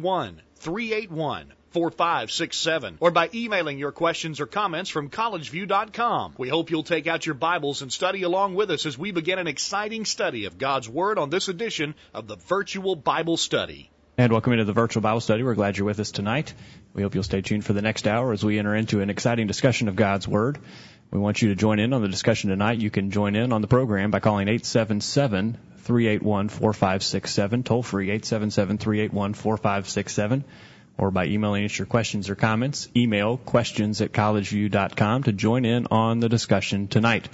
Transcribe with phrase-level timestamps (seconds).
[0.00, 6.34] 381 4567 or by emailing your questions or comments from collegeview.com.
[6.38, 9.38] We hope you'll take out your Bibles and study along with us as we begin
[9.38, 13.90] an exciting study of God's Word on this edition of the Virtual Bible Study.
[14.16, 15.44] And welcome into the virtual Bible study.
[15.44, 16.52] We're glad you're with us tonight.
[16.92, 19.46] We hope you'll stay tuned for the next hour as we enter into an exciting
[19.46, 20.58] discussion of God's Word.
[21.10, 22.80] We want you to join in on the discussion tonight.
[22.80, 25.56] You can join in on the program by calling 877
[25.88, 30.44] 381 4567, toll free 877 381 4567,
[30.98, 32.90] or by emailing us your questions or comments.
[32.94, 37.30] Email questions at collegeview.com to join in on the discussion tonight.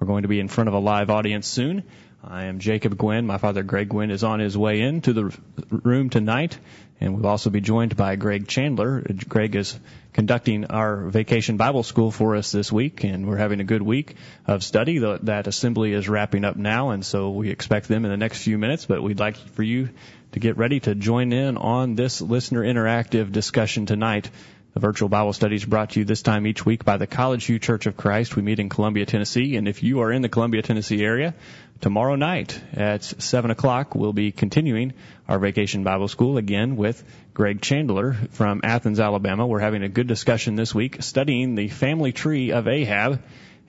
[0.00, 1.82] We're going to be in front of a live audience soon.
[2.24, 3.26] I am Jacob Gwin.
[3.26, 5.38] My father, Greg Gwin, is on his way into the
[5.70, 6.58] room tonight.
[7.00, 9.04] And we'll also be joined by Greg Chandler.
[9.28, 9.78] Greg is
[10.12, 14.16] conducting our vacation Bible school for us this week, and we're having a good week
[14.46, 14.98] of study.
[14.98, 18.58] That assembly is wrapping up now, and so we expect them in the next few
[18.58, 19.90] minutes, but we'd like for you
[20.32, 24.28] to get ready to join in on this listener interactive discussion tonight.
[24.74, 27.46] The virtual Bible study is brought to you this time each week by the College
[27.46, 28.36] View Church of Christ.
[28.36, 31.34] We meet in Columbia, Tennessee, and if you are in the Columbia, Tennessee area,
[31.80, 34.92] tomorrow night at 7 o'clock, we'll be continuing
[35.26, 37.02] our Vacation Bible School again with
[37.32, 39.46] Greg Chandler from Athens, Alabama.
[39.46, 43.22] We're having a good discussion this week studying the family tree of Ahab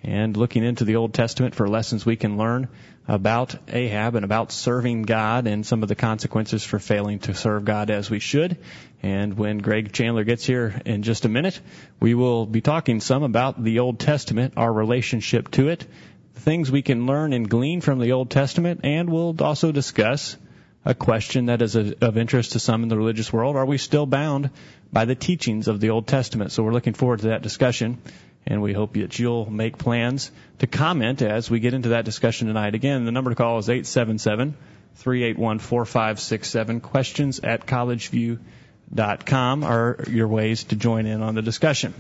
[0.04, 2.70] and looking into the Old Testament for lessons we can learn
[3.08, 7.66] about Ahab and about serving God and some of the consequences for failing to serve
[7.66, 8.58] God as we should.
[9.02, 11.60] And when Greg Chandler gets here in just a minute,
[12.00, 15.86] we will be talking some about the Old Testament, our relationship to it,
[16.36, 20.38] things we can learn and glean from the Old Testament, and we'll also discuss
[20.86, 23.56] a question that is of interest to some in the religious world.
[23.56, 24.50] Are we still bound
[24.94, 26.52] by the teachings of the Old Testament?
[26.52, 28.02] So we're looking forward to that discussion,
[28.50, 32.48] and we hope that you'll make plans to comment as we get into that discussion
[32.48, 32.74] tonight.
[32.74, 34.58] Again, the number to call is 877
[34.96, 36.82] 381 4567.
[36.82, 41.94] Questions at collegeview.com are your ways to join in on the discussion.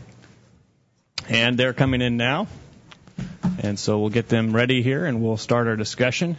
[1.29, 2.47] And they're coming in now.
[3.61, 6.35] And so we'll get them ready here and we'll start our discussion.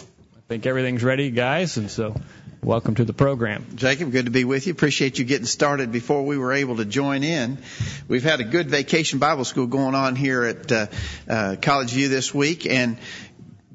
[0.00, 0.04] I
[0.48, 2.14] think everything's ready, guys, and so
[2.62, 3.64] welcome to the program.
[3.74, 4.72] Jacob, good to be with you.
[4.72, 7.58] Appreciate you getting started before we were able to join in.
[8.06, 10.86] We've had a good vacation Bible school going on here at uh,
[11.28, 12.98] uh, College View this week, and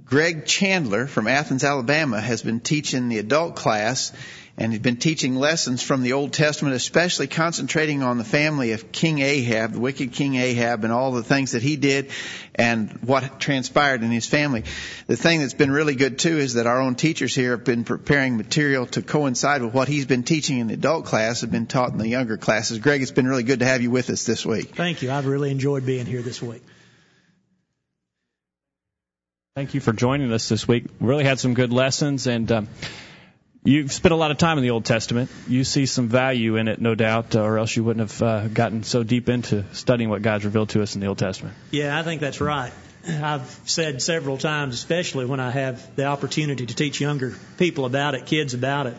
[0.06, 4.12] Greg Chandler from Athens, Alabama, has been teaching the adult class
[4.58, 8.90] and he's been teaching lessons from the Old Testament, especially concentrating on the family of
[8.92, 12.10] King Ahab, the wicked King Ahab, and all the things that he did
[12.56, 14.64] and what transpired in his family.
[15.08, 17.84] The thing that's been really good too is that our own teachers here have been
[17.84, 21.68] preparing material to coincide with what he's been teaching in the adult class, have been
[21.68, 22.80] taught in the younger classes.
[22.80, 24.74] Greg, it's been really good to have you with us this week.
[24.74, 25.12] Thank you.
[25.12, 26.64] I've really enjoyed being here this week.
[29.56, 30.86] Thank you for joining us this week.
[31.02, 32.50] Really had some good lessons and.
[32.50, 32.68] Um,
[33.66, 35.32] You've spent a lot of time in the Old Testament.
[35.48, 38.84] You see some value in it, no doubt, or else you wouldn't have uh, gotten
[38.84, 41.56] so deep into studying what God's revealed to us in the Old Testament.
[41.72, 42.72] Yeah, I think that's right.
[43.08, 48.14] I've said several times, especially when I have the opportunity to teach younger people about
[48.14, 48.98] it, kids about it,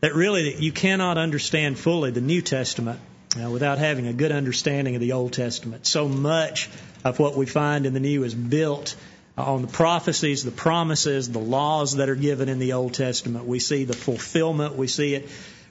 [0.00, 3.00] that really you cannot understand fully the New Testament
[3.42, 5.86] uh, without having a good understanding of the Old Testament.
[5.86, 6.68] So much
[7.04, 8.96] of what we find in the New is built
[9.36, 13.46] Uh, on the prophecies, the promises, the laws that are given in the Old Testament.
[13.46, 14.76] We see the fulfillment.
[14.76, 15.28] We see it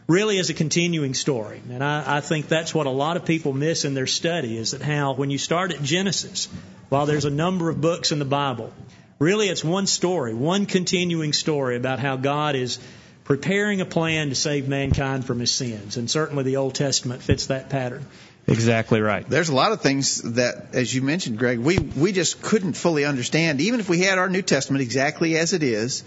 [0.07, 1.61] really as a continuing story.
[1.69, 4.71] And I, I think that's what a lot of people miss in their study is
[4.71, 6.49] that how when you start at Genesis,
[6.89, 8.73] while there's a number of books in the Bible,
[9.17, 12.79] really it's one story, one continuing story about how God is
[13.23, 15.95] preparing a plan to save mankind from his sins.
[15.95, 18.05] And certainly the Old Testament fits that pattern.
[18.45, 19.27] Exactly right.
[19.27, 23.05] There's a lot of things that, as you mentioned, Greg, we, we just couldn't fully
[23.05, 23.61] understand.
[23.61, 26.03] Even if we had our New Testament exactly as it is,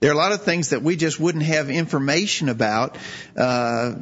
[0.00, 2.96] there are a lot of things that we just wouldn't have information about
[3.36, 3.94] uh,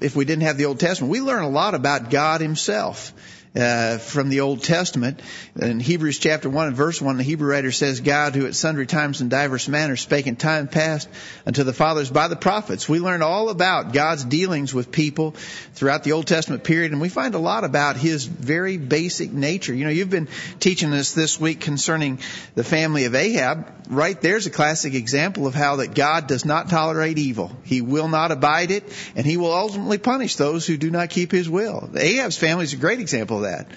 [0.00, 1.10] if we didn't have the Old Testament.
[1.10, 3.12] We learn a lot about God Himself
[3.56, 5.20] uh, from the Old Testament.
[5.60, 8.86] In Hebrews chapter 1 and verse 1, the Hebrew writer says, God who at sundry
[8.86, 11.08] times and diverse manners spake in time past
[11.46, 12.88] unto the fathers by the prophets.
[12.88, 15.32] We learn all about God's dealings with people
[15.74, 19.74] throughout the Old Testament period, and we find a lot about His very basic nature.
[19.74, 20.28] You know, you've been
[20.58, 22.18] teaching us this week concerning
[22.54, 23.70] the family of Ahab.
[23.88, 27.54] Right there's a classic example of how that God does not tolerate evil.
[27.64, 31.30] He will not abide it, and He will ultimately punish those who do not keep
[31.30, 31.90] His will.
[31.94, 33.68] Ahab's family is a great example that.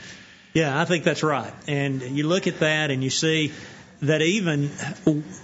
[0.53, 1.53] Yeah, I think that's right.
[1.67, 3.53] And you look at that and you see
[4.01, 4.71] that even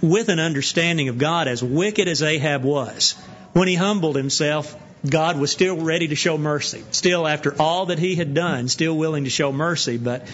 [0.02, 3.12] with an understanding of God, as wicked as Ahab was,
[3.52, 4.76] when he humbled himself,
[5.08, 6.82] God was still ready to show mercy.
[6.90, 9.98] Still, after all that he had done, still willing to show mercy.
[9.98, 10.26] But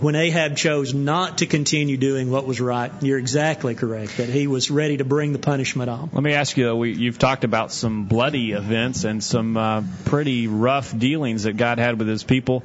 [0.00, 4.46] when Ahab chose not to continue doing what was right, you're exactly correct that he
[4.46, 6.10] was ready to bring the punishment on.
[6.12, 9.82] Let me ask you, though, we, you've talked about some bloody events and some uh,
[10.04, 12.62] pretty rough dealings that God had with his people.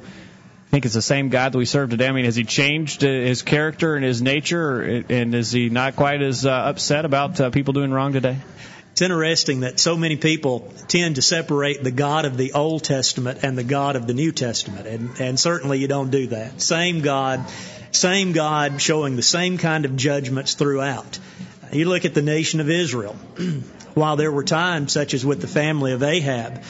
[0.70, 2.06] I think it's the same God that we serve today.
[2.06, 5.96] I mean, has he changed uh, his character and his nature, and is he not
[5.96, 8.36] quite as uh, upset about uh, people doing wrong today?
[8.92, 13.40] It's interesting that so many people tend to separate the God of the Old Testament
[13.42, 16.62] and the God of the New Testament, and, and certainly you don't do that.
[16.62, 17.44] Same God,
[17.90, 21.18] same God showing the same kind of judgments throughout.
[21.72, 23.14] You look at the nation of Israel.
[23.94, 26.62] While there were times, such as with the family of Ahab,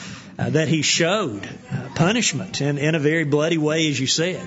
[0.49, 4.45] that he showed uh, punishment in, in a very bloody way, as you said.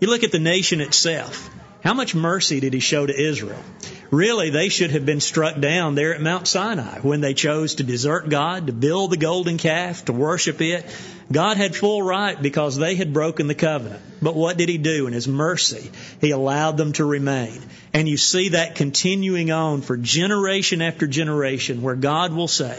[0.00, 1.50] You look at the nation itself.
[1.82, 3.62] How much mercy did he show to Israel?
[4.10, 7.82] Really, they should have been struck down there at Mount Sinai when they chose to
[7.82, 10.84] desert God, to build the golden calf, to worship it.
[11.30, 14.00] God had full right because they had broken the covenant.
[14.22, 15.90] But what did he do in his mercy?
[16.20, 17.60] He allowed them to remain.
[17.92, 22.78] And you see that continuing on for generation after generation where God will say,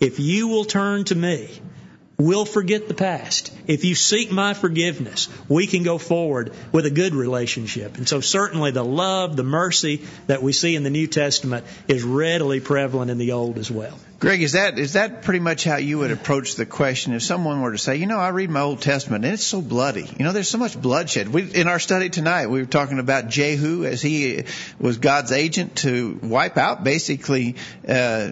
[0.00, 1.48] if you will turn to me,
[2.24, 3.52] We'll forget the past.
[3.66, 7.98] If you seek my forgiveness, we can go forward with a good relationship.
[7.98, 12.02] And so certainly the love, the mercy that we see in the New Testament is
[12.02, 13.98] readily prevalent in the Old as well.
[14.20, 17.60] Greg, is that is that pretty much how you would approach the question if someone
[17.60, 20.08] were to say, you know, I read my Old Testament and it's so bloody.
[20.18, 21.28] You know, there's so much bloodshed.
[21.28, 24.44] We, in our study tonight, we were talking about Jehu as he
[24.80, 27.56] was God's agent to wipe out basically
[27.86, 28.30] uh,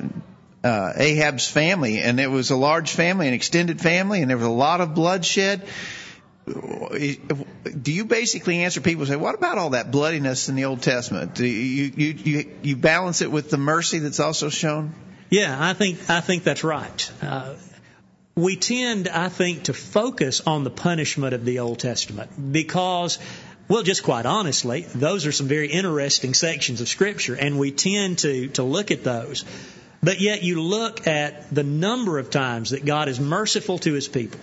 [0.64, 4.46] uh, Ahab's family, and it was a large family, an extended family, and there was
[4.46, 5.66] a lot of bloodshed.
[6.46, 11.34] Do you basically answer people say, "What about all that bloodiness in the Old Testament?
[11.34, 14.94] Do you you you, you balance it with the mercy that's also shown?"
[15.30, 17.12] Yeah, I think I think that's right.
[17.22, 17.54] Uh,
[18.34, 23.18] we tend, I think, to focus on the punishment of the Old Testament because
[23.68, 28.18] well, just quite honestly, those are some very interesting sections of Scripture, and we tend
[28.18, 29.44] to, to look at those.
[30.02, 34.08] But yet you look at the number of times that God is merciful to his
[34.08, 34.40] people.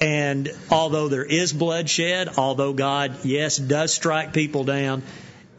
[0.00, 5.04] And although there is bloodshed, although God, yes, does strike people down,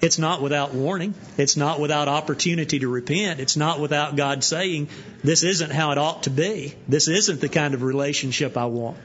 [0.01, 1.15] it's not without warning.
[1.37, 3.39] It's not without opportunity to repent.
[3.39, 4.89] It's not without God saying,
[5.23, 6.75] this isn't how it ought to be.
[6.87, 8.97] This isn't the kind of relationship I want.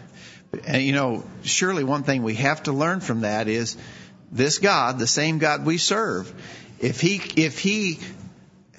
[0.66, 3.76] And you know, surely one thing we have to learn from that is
[4.30, 6.30] this God, the same God we serve,
[6.78, 8.00] if he, if he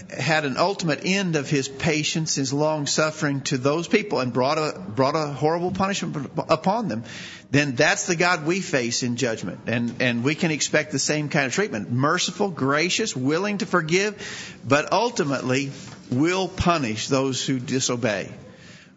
[0.10, 4.58] had an ultimate end of his patience, his long suffering to those people and brought
[4.58, 7.04] a, brought a horrible punishment upon them,
[7.52, 9.60] then that's the God we face in judgment.
[9.68, 11.92] And, and we can expect the same kind of treatment.
[11.92, 15.72] Merciful, gracious, willing to forgive, but ultimately
[16.10, 18.32] will punish those who disobey.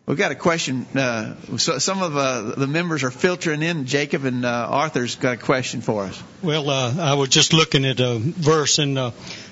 [0.06, 0.87] We've got a question.
[0.94, 3.87] Uh, so some of uh, the members are filtering in.
[3.87, 6.22] Jacob and uh, Arthur's got a question for us.
[6.42, 9.10] Well, uh, I was just looking at a verse in uh,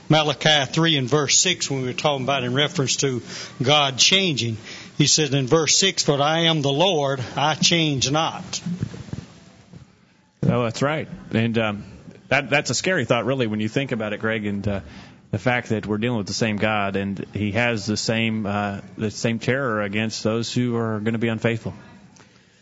[0.09, 3.23] Malachi 3 and verse 6 when we were talking about in reference to
[3.63, 4.57] God changing.
[4.99, 8.61] He said in verse 6, For I am the Lord, I change not.
[10.43, 11.09] Oh, that's right.
[11.33, 11.85] And um,
[12.29, 14.81] that that's a scary thought, really, when you think about it, Greg, and uh,
[15.31, 18.81] the fact that we're dealing with the same God, and He has the same uh,
[18.97, 21.75] the same terror against those who are going to be unfaithful.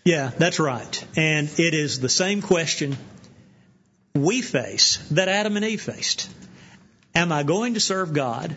[0.05, 1.05] Yeah, that's right.
[1.17, 2.97] And it is the same question
[4.15, 6.29] we face that Adam and Eve faced.
[7.15, 8.57] Am I going to serve God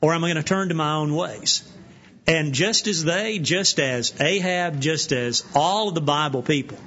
[0.00, 1.68] or am I going to turn to my own ways?
[2.26, 6.78] And just as they, just as Ahab, just as all of the Bible people,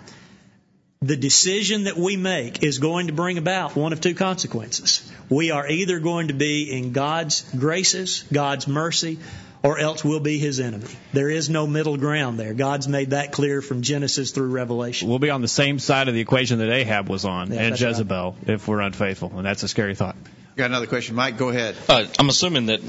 [1.02, 5.12] the decision that we make is going to bring about one of two consequences.
[5.30, 9.20] We are either going to be in God's graces, God's mercy,
[9.62, 10.88] or else we'll be his enemy.
[11.12, 12.54] There is no middle ground there.
[12.54, 15.10] God's made that clear from Genesis through Revelation.
[15.10, 17.80] We'll be on the same side of the equation that Ahab was on yeah, and
[17.80, 18.50] Jezebel right.
[18.50, 20.16] if we're unfaithful, and that's a scary thought.
[20.56, 21.38] Got another question, Mike?
[21.38, 21.76] Go ahead.
[21.90, 22.80] Uh, I'm assuming that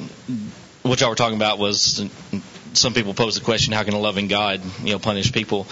[0.83, 2.01] what y'all were talking about was
[2.75, 5.67] some people pose the question, how can a loving God, you know, punish people?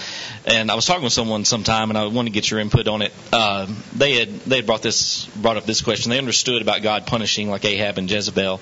[0.44, 3.02] And I was talking with someone sometime, and I wanted to get your input on
[3.02, 3.12] it.
[3.32, 6.10] Uh, they had they had brought this brought up this question.
[6.10, 8.60] They understood about God punishing like Ahab and Jezebel,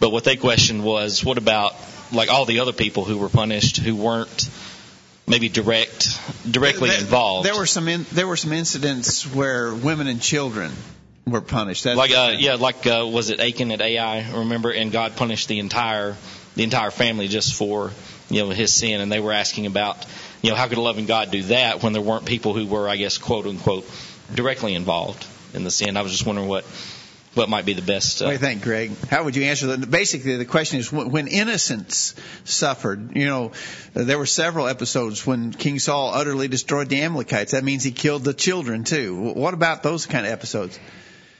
[0.00, 1.74] but what they questioned was, what about
[2.10, 4.48] like all the other people who were punished who weren't
[5.26, 6.08] maybe direct
[6.50, 7.46] directly there, involved?
[7.46, 10.72] There were some in, there were some incidents where women and children
[11.26, 11.84] were punished.
[11.84, 14.30] That's like uh, yeah, like uh, was it Achan at Ai?
[14.32, 16.16] Remember, and God punished the entire
[16.56, 17.90] the entire family just for
[18.28, 20.04] you know his sin, and they were asking about
[20.42, 22.88] you know how could a loving God do that when there weren't people who were
[22.88, 23.88] I guess quote unquote
[24.34, 25.96] directly involved in the sin.
[25.96, 26.64] I was just wondering what
[27.34, 28.20] what might be the best.
[28.20, 28.90] Uh, what do you think, Greg?
[29.08, 29.90] How would you answer that?
[29.90, 32.14] Basically, the question is when innocence
[32.44, 33.16] suffered.
[33.16, 33.52] You know,
[33.94, 37.52] there were several episodes when King Saul utterly destroyed the Amalekites.
[37.52, 39.32] That means he killed the children too.
[39.32, 40.78] What about those kind of episodes?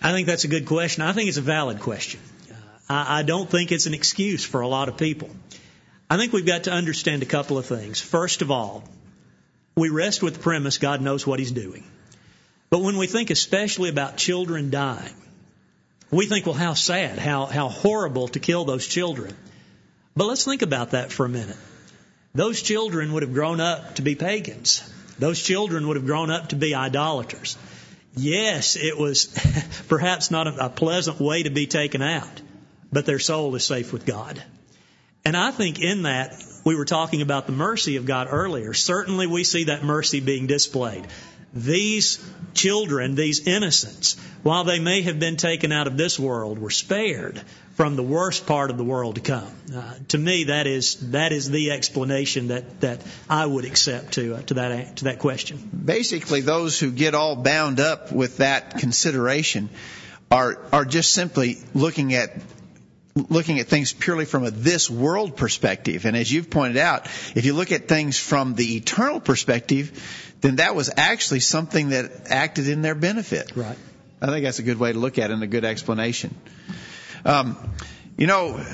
[0.02, 1.02] I think that's a good question.
[1.02, 2.20] I think it's a valid question.
[2.88, 5.30] I, I don't think it's an excuse for a lot of people.
[6.10, 8.00] I think we've got to understand a couple of things.
[8.00, 8.84] First of all,
[9.76, 11.84] we rest with the premise God knows what He's doing.
[12.68, 15.14] But when we think especially about children dying,
[16.10, 19.34] we think, well, how sad, how, how horrible to kill those children.
[20.14, 21.56] But let's think about that for a minute.
[22.34, 24.82] Those children would have grown up to be pagans.
[25.18, 27.56] Those children would have grown up to be idolaters.
[28.14, 29.26] Yes, it was
[29.88, 32.42] perhaps not a, pleasant way to be taken out
[32.92, 34.42] but their soul is safe with God.
[35.24, 38.74] And I think in that, we were talking about the mercy of God earlier.
[38.74, 41.06] Certainly we see that mercy being displayed.
[41.54, 46.70] These children, these innocents, while they may have been taken out of this world, were
[46.70, 47.40] spared
[47.74, 49.48] from the worst part of the world to come.
[49.74, 54.34] Uh, to me, that is that is the explanation that, that I would accept to
[54.34, 55.70] uh, to that to that question.
[55.84, 59.70] Basically, those who get all bound up with that consideration
[60.30, 62.32] are are just simply looking at
[63.14, 66.04] looking at things purely from a this world perspective.
[66.06, 70.56] And as you've pointed out, if you look at things from the eternal perspective, then
[70.56, 73.52] that was actually something that acted in their benefit.
[73.54, 73.76] Right.
[74.20, 76.34] I think that's a good way to look at it and a good explanation.
[77.24, 77.56] Um,
[78.16, 78.64] you know,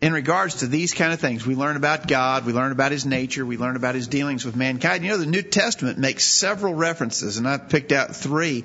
[0.00, 3.04] in regards to these kind of things, we learn about God, we learn about His
[3.04, 5.04] nature, we learn about His dealings with mankind.
[5.04, 8.64] You know, the New Testament makes several references, and I've picked out three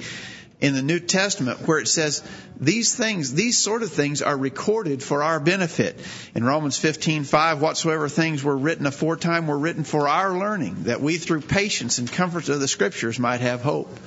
[0.62, 2.24] in the New Testament where it says
[2.58, 6.00] these things, these sort of things are recorded for our benefit.
[6.34, 11.18] In Romans 15:5, whatsoever things were written aforetime were written for our learning, that we
[11.18, 14.00] through patience and comfort of the scriptures might have hope.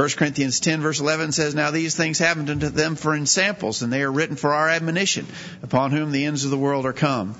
[0.00, 3.92] 1 Corinthians 10 verse 11 says, Now these things happened unto them for ensamples, and
[3.92, 5.26] they are written for our admonition,
[5.62, 7.34] upon whom the ends of the world are come.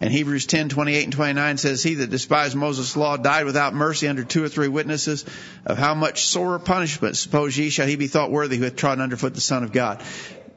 [0.00, 4.08] And Hebrews 10, 28 and 29 says, He that despised Moses' law died without mercy
[4.08, 5.26] under two or three witnesses.
[5.66, 9.02] Of how much sorer punishment, suppose ye, shall he be thought worthy who hath trodden
[9.02, 10.02] underfoot the Son of God.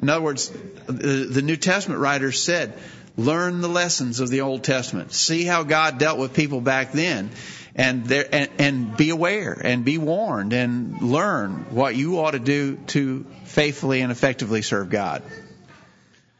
[0.02, 0.54] In other words,
[0.88, 2.76] the New Testament writers said,
[3.18, 5.12] learn the lessons of the Old Testament.
[5.12, 7.30] See how God dealt with people back then.
[7.74, 12.40] And, there, and, and be aware and be warned and learn what you ought to
[12.40, 15.24] do to faithfully and effectively serve God.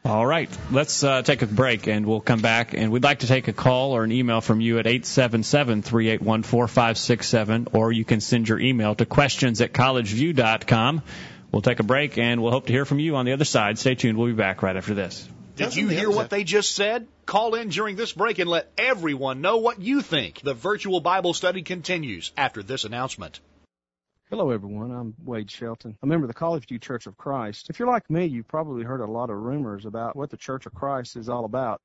[0.04, 2.74] All right, let's uh, take a break and we'll come back.
[2.74, 6.42] And we'd like to take a call or an email from you at 877 381
[6.42, 11.02] 4567, or you can send your email to questions at collegeview.com.
[11.52, 13.78] We'll take a break and we'll hope to hear from you on the other side.
[13.78, 14.18] Stay tuned.
[14.18, 15.28] We'll be back right after this.
[15.62, 17.06] Did you hear what they just said?
[17.24, 20.40] Call in during this break and let everyone know what you think.
[20.40, 23.40] The virtual Bible study continues after this announcement.
[24.28, 24.90] Hello, everyone.
[24.90, 27.70] I'm Wade Shelton, a member of the College View Church of Christ.
[27.70, 30.66] If you're like me, you've probably heard a lot of rumors about what the Church
[30.66, 31.80] of Christ is all about.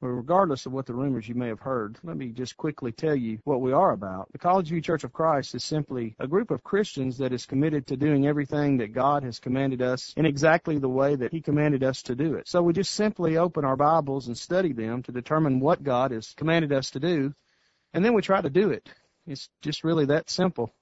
[0.00, 3.38] Regardless of what the rumors you may have heard, let me just quickly tell you
[3.44, 4.30] what we are about.
[4.32, 7.86] The College View Church of Christ is simply a group of Christians that is committed
[7.86, 11.82] to doing everything that God has commanded us in exactly the way that He commanded
[11.82, 12.48] us to do it.
[12.48, 16.34] So we just simply open our Bibles and study them to determine what God has
[16.36, 17.32] commanded us to do,
[17.94, 18.88] and then we try to do it.
[19.26, 20.74] It's just really that simple.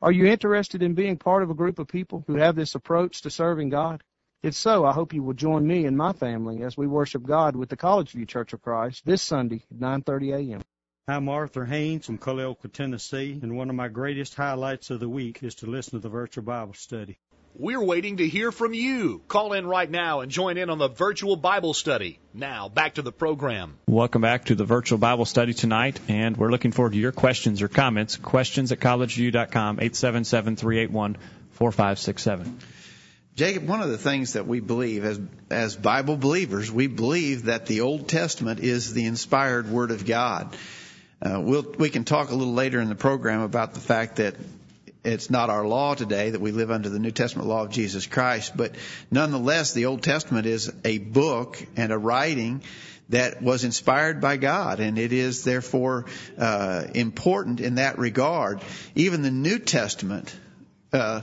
[0.00, 3.22] Are you interested in being part of a group of people who have this approach
[3.22, 4.02] to serving God?
[4.42, 7.54] If so, I hope you will join me and my family as we worship God
[7.54, 10.62] with the College View Church of Christ this Sunday at 9:30 a.m.
[11.06, 15.44] I'm Arthur Haynes from Culleoka, Tennessee, and one of my greatest highlights of the week
[15.44, 17.18] is to listen to the virtual Bible study.
[17.54, 19.22] We're waiting to hear from you.
[19.28, 22.18] Call in right now and join in on the virtual Bible study.
[22.34, 23.78] Now, back to the program.
[23.86, 27.62] Welcome back to the virtual Bible study tonight, and we're looking forward to your questions
[27.62, 28.16] or comments.
[28.16, 32.54] Questions at collegeview.com, 877-381-4567.
[33.34, 37.64] Jacob, one of the things that we believe as as Bible believers, we believe that
[37.64, 40.54] the Old Testament is the inspired Word of God.
[41.22, 44.34] Uh, we'll, we can talk a little later in the program about the fact that
[45.02, 48.06] it's not our law today that we live under the New Testament law of Jesus
[48.06, 48.74] Christ, but
[49.10, 52.62] nonetheless, the Old Testament is a book and a writing
[53.08, 56.04] that was inspired by God, and it is therefore
[56.36, 58.62] uh, important in that regard.
[58.94, 60.34] Even the New Testament
[60.92, 61.22] uh,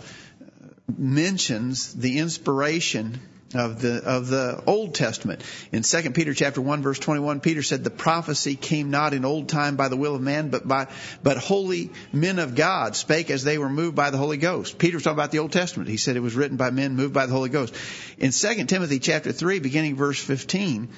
[0.98, 3.20] mentions the inspiration
[3.56, 5.42] of the of the Old Testament.
[5.72, 9.50] In 2 Peter chapter 1 verse 21, Peter said the prophecy came not in old
[9.50, 10.88] time by the will of man, but by
[11.24, 14.78] but holy men of God spake as they were moved by the Holy Ghost.
[14.78, 15.90] Peter was talking about the Old Testament.
[15.90, 17.74] He said it was written by men moved by the Holy Ghost.
[18.18, 20.90] In 2 Timothy chapter 3 beginning verse 15,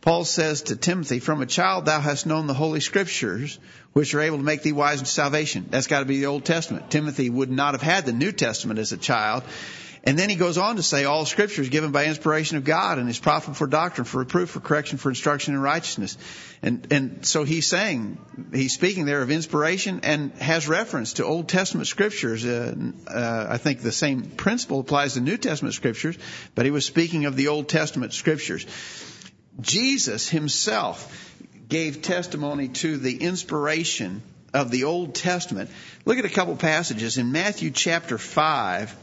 [0.00, 3.58] Paul says to Timothy, From a child thou hast known the Holy Scriptures,
[3.92, 5.66] which are able to make thee wise unto salvation.
[5.70, 6.90] That's got to be the Old Testament.
[6.90, 9.42] Timothy would not have had the New Testament as a child.
[10.04, 12.98] And then he goes on to say, All Scripture is given by inspiration of God
[12.98, 16.16] and is profitable for doctrine, for reproof, for correction, for instruction in righteousness.
[16.62, 18.18] And, and so he's saying,
[18.54, 22.44] he's speaking there of inspiration and has reference to Old Testament Scriptures.
[22.44, 22.74] Uh,
[23.06, 26.16] uh, I think the same principle applies to New Testament Scriptures,
[26.54, 28.64] but he was speaking of the Old Testament Scriptures.
[29.60, 31.34] Jesus himself
[31.68, 34.22] gave testimony to the inspiration
[34.54, 35.70] of the Old Testament.
[36.04, 38.96] Look at a couple passages in Matthew chapter 5,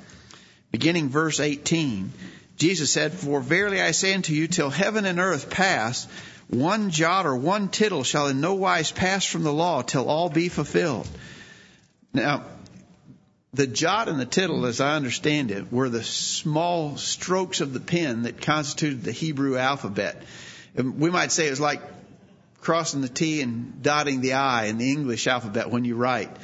[0.71, 2.11] beginning verse 18.
[2.57, 6.07] Jesus said, For verily I say unto you, till heaven and earth pass,
[6.47, 10.29] one jot or one tittle shall in no wise pass from the law till all
[10.29, 11.07] be fulfilled.
[12.13, 12.43] Now,
[13.55, 17.79] the jot and the tittle, as I understand it, were the small strokes of the
[17.79, 20.21] pen that constituted the Hebrew alphabet.
[20.75, 21.81] We might say it was like
[22.61, 26.35] crossing the T and dotting the I in the English alphabet when you write.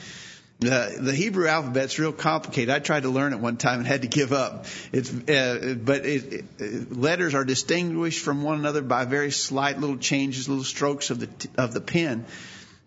[0.60, 2.70] The, the Hebrew alphabet's real complicated.
[2.70, 4.66] I tried to learn it one time and had to give up.
[4.92, 9.98] It's, uh, but it, it, letters are distinguished from one another by very slight little
[9.98, 12.26] changes, little strokes of the of the pen.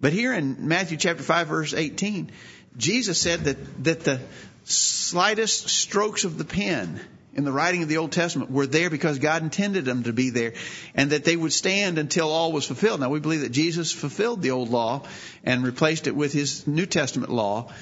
[0.00, 2.31] But here in Matthew chapter five, verse eighteen,
[2.76, 4.21] Jesus said that that the
[4.64, 7.00] slightest strokes of the pen
[7.35, 10.31] in the writing of the Old Testament were there because God intended them to be
[10.31, 10.54] there
[10.95, 13.00] and that they would stand until all was fulfilled.
[13.00, 15.02] Now we believe that Jesus fulfilled the old law
[15.43, 17.73] and replaced it with his New Testament law.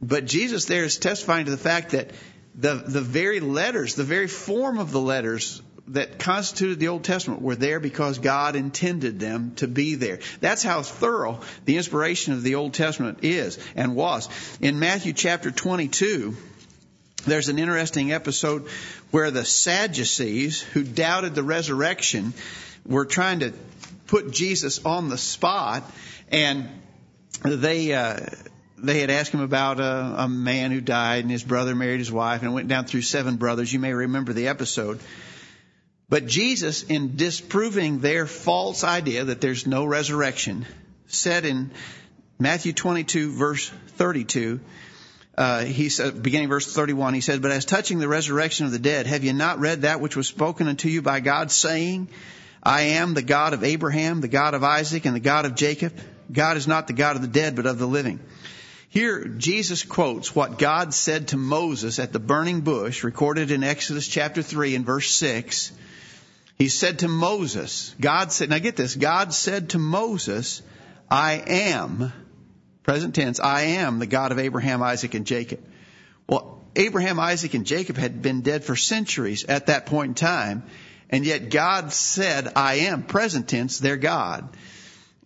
[0.00, 2.10] But Jesus there is testifying to the fact that
[2.54, 7.42] the, the very letters, the very form of the letters that constituted the Old Testament
[7.42, 10.20] were there because God intended them to be there.
[10.40, 14.28] That's how thorough the inspiration of the Old Testament is and was.
[14.60, 16.36] In Matthew chapter 22,
[17.24, 18.68] there's an interesting episode
[19.10, 22.32] where the Sadducees, who doubted the resurrection,
[22.86, 23.52] were trying to
[24.06, 25.82] put Jesus on the spot,
[26.30, 26.68] and
[27.42, 28.18] they uh,
[28.78, 32.10] they had asked him about a, a man who died, and his brother married his
[32.10, 33.72] wife, and went down through seven brothers.
[33.72, 35.00] You may remember the episode.
[36.12, 40.66] But Jesus, in disproving their false idea that there's no resurrection,
[41.06, 41.70] said in
[42.38, 44.60] Matthew 22, verse 32,
[45.38, 48.78] uh, he said, beginning verse 31, he said, But as touching the resurrection of the
[48.78, 52.08] dead, have you not read that which was spoken unto you by God, saying,
[52.62, 55.98] I am the God of Abraham, the God of Isaac, and the God of Jacob?
[56.30, 58.20] God is not the God of the dead, but of the living.
[58.90, 64.06] Here, Jesus quotes what God said to Moses at the burning bush, recorded in Exodus
[64.06, 65.72] chapter 3 and verse 6.
[66.62, 70.62] He said to Moses, God said, now get this, God said to Moses,
[71.10, 72.12] I am
[72.84, 75.58] present tense, I am the God of Abraham, Isaac, and Jacob.
[76.28, 80.62] Well, Abraham, Isaac, and Jacob had been dead for centuries at that point in time,
[81.10, 84.56] and yet God said, I am, present tense, their God,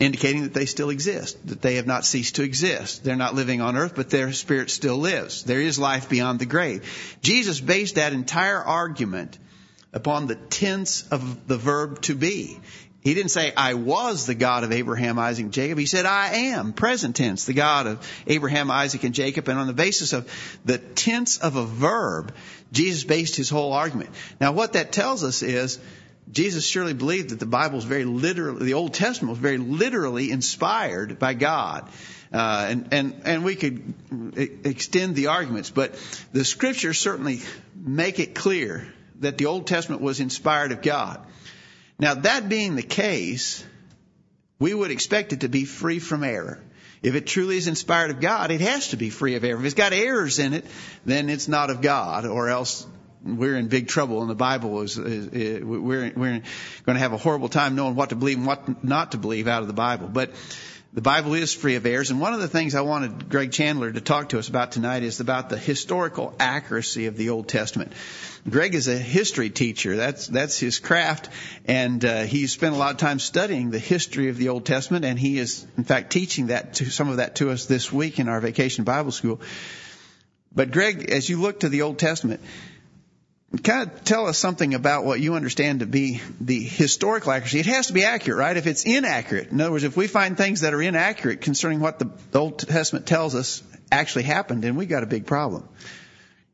[0.00, 3.04] indicating that they still exist, that they have not ceased to exist.
[3.04, 5.42] They're not living on earth, but their spirit still lives.
[5.44, 7.18] There is life beyond the grave.
[7.20, 9.38] Jesus based that entire argument
[9.96, 12.60] upon the tense of the verb to be.
[13.00, 15.78] He didn't say, I was the God of Abraham, Isaac, and Jacob.
[15.78, 19.48] He said, I am, present tense, the God of Abraham, Isaac, and Jacob.
[19.48, 20.30] And on the basis of
[20.66, 22.34] the tense of a verb,
[22.72, 24.10] Jesus based his whole argument.
[24.38, 25.78] Now, what that tells us is,
[26.30, 30.30] Jesus surely believed that the Bible was very literally, the Old Testament was very literally
[30.30, 31.88] inspired by God.
[32.32, 33.94] Uh, and, and, and we could
[34.64, 35.94] extend the arguments, but
[36.32, 37.40] the scriptures certainly
[37.74, 41.24] make it clear that the Old Testament was inspired of God.
[41.98, 43.64] Now, that being the case,
[44.58, 46.62] we would expect it to be free from error.
[47.02, 49.58] If it truly is inspired of God, it has to be free of error.
[49.58, 50.64] If it's got errors in it,
[51.04, 52.86] then it's not of God, or else
[53.22, 54.22] we're in big trouble.
[54.22, 57.94] And the Bible is, is, is we're we're going to have a horrible time knowing
[57.94, 60.08] what to believe and what not to believe out of the Bible.
[60.08, 60.30] But
[60.96, 63.92] the Bible is free of errors, and one of the things I wanted Greg Chandler
[63.92, 67.92] to talk to us about tonight is about the historical accuracy of the Old Testament.
[68.48, 69.94] Greg is a history teacher.
[69.94, 71.28] That's that's his craft,
[71.66, 75.04] and uh, he's spent a lot of time studying the history of the Old Testament,
[75.04, 78.18] and he is in fact teaching that to some of that to us this week
[78.18, 79.42] in our vacation Bible school.
[80.54, 82.40] But Greg, as you look to the Old Testament,
[83.62, 87.60] kind of tell us something about what you understand to be the historical accuracy.
[87.60, 88.56] It has to be accurate, right?
[88.56, 91.98] If it's inaccurate, in other words, if we find things that are inaccurate concerning what
[91.98, 95.68] the Old Testament tells us actually happened, then we've got a big problem.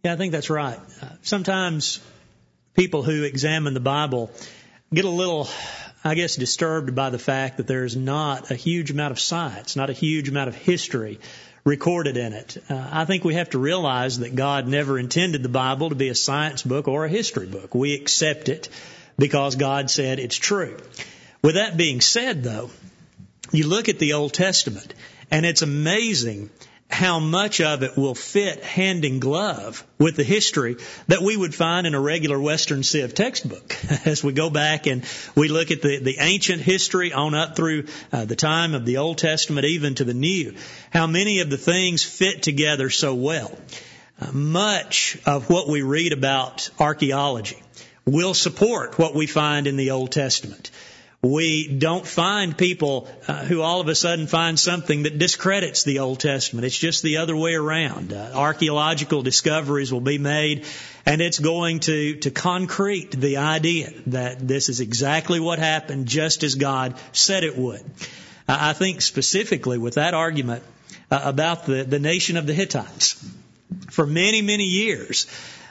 [0.05, 0.79] Yeah, I think that's right.
[1.23, 2.01] Sometimes
[2.75, 4.31] people who examine the Bible
[4.93, 5.49] get a little,
[6.05, 9.91] I guess, disturbed by the fact that there's not a huge amount of science, not
[9.91, 11.21] a huge amount of history
[11.65, 12.57] recorded in it.
[12.69, 16.09] Uh, I think we have to realize that God never intended the Bible to be
[16.09, 17.75] a science book or a history book.
[17.75, 18.69] We accept it
[19.19, 20.77] because God said it's true.
[21.43, 22.71] With that being said, though,
[23.53, 24.95] you look at the Old Testament
[25.31, 26.51] and it's amazing
[26.93, 30.77] how much of it will fit hand in glove with the history
[31.09, 33.75] that we would find in a regular Western Civ textbook.
[34.07, 37.87] As we go back and we look at the, the ancient history on up through
[38.13, 40.55] uh, the time of the Old Testament, even to the New,
[40.91, 43.57] how many of the things fit together so well.
[44.21, 47.61] Uh, much of what we read about archaeology
[48.05, 50.71] will support what we find in the Old Testament.
[51.25, 56.01] We don't find people uh, who all of a sudden find something that discredits the
[56.01, 56.65] Old Testament.
[56.65, 58.13] It's just the other way around.
[58.13, 60.67] Uh, archaeological discoveries will be made,
[61.07, 66.43] and it's going to, to concrete the idea that this is exactly what happened, just
[66.43, 67.85] as God said it would.
[68.49, 70.65] Uh, I think specifically with that argument
[71.09, 73.25] uh, about the, the nation of the Hittites.
[73.91, 75.29] For many, many years,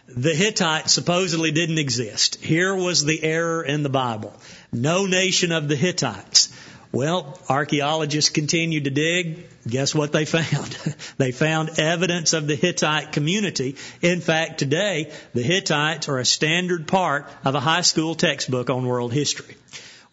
[0.08, 2.36] the Hittites supposedly didn't exist.
[2.44, 4.34] Here was the error in the Bible.
[4.72, 6.54] No nation of the Hittites.
[6.92, 9.48] Well, archaeologists continued to dig.
[9.66, 10.78] Guess what they found?
[11.18, 13.78] they found evidence of the Hittite community.
[14.02, 18.86] In fact, today, the Hittites are a standard part of a high school textbook on
[18.86, 19.56] world history.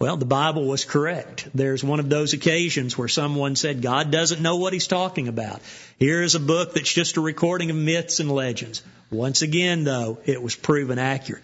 [0.01, 1.49] Well, the Bible was correct.
[1.55, 5.61] There's one of those occasions where someone said God doesn't know what he's talking about.
[5.99, 8.83] Here is a book that's just a recording of myths and legends.
[9.11, 11.43] Once again, though, it was proven accurate.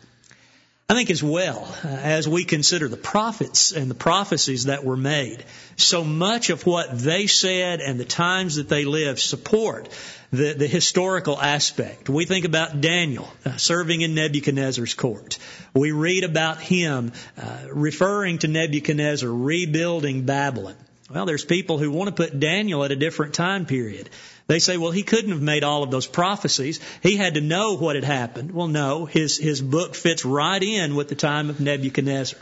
[0.87, 4.99] I think as well, uh, as we consider the prophets and the prophecies that were
[4.99, 5.43] made,
[5.77, 9.89] so much of what they said and the times that they lived support
[10.31, 12.11] the, the historical aspect.
[12.11, 15.39] We think about Daniel uh, serving in Nebuchadnezzar's court.
[15.73, 20.77] We read about him uh, referring to Nebuchadnezzar rebuilding Babylon.
[21.09, 24.11] Well, there's people who want to put Daniel at a different time period.
[24.47, 26.79] They say, well, he couldn't have made all of those prophecies.
[27.03, 28.53] He had to know what had happened.
[28.53, 32.39] Well, no, his, his book fits right in with the time of Nebuchadnezzar.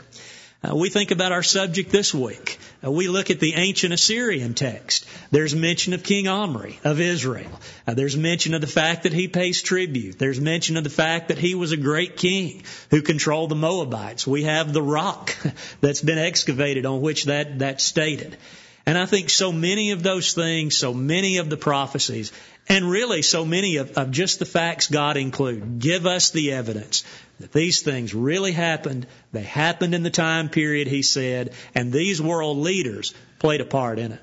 [0.65, 2.57] Uh, we think about our subject this week.
[2.83, 5.05] Uh, we look at the ancient Assyrian text.
[5.29, 7.59] There's mention of King Omri of Israel.
[7.85, 10.17] Uh, there's mention of the fact that he pays tribute.
[10.17, 14.25] There's mention of the fact that he was a great king who controlled the Moabites.
[14.25, 15.35] We have the rock
[15.81, 18.37] that's been excavated on which that, that's stated.
[18.85, 22.33] And I think so many of those things, so many of the prophecies,
[22.67, 27.03] and really so many of, of just the facts God include, give us the evidence
[27.39, 29.07] that these things really happened.
[29.31, 33.99] They happened in the time period He said, and these world leaders played a part
[33.99, 34.21] in it.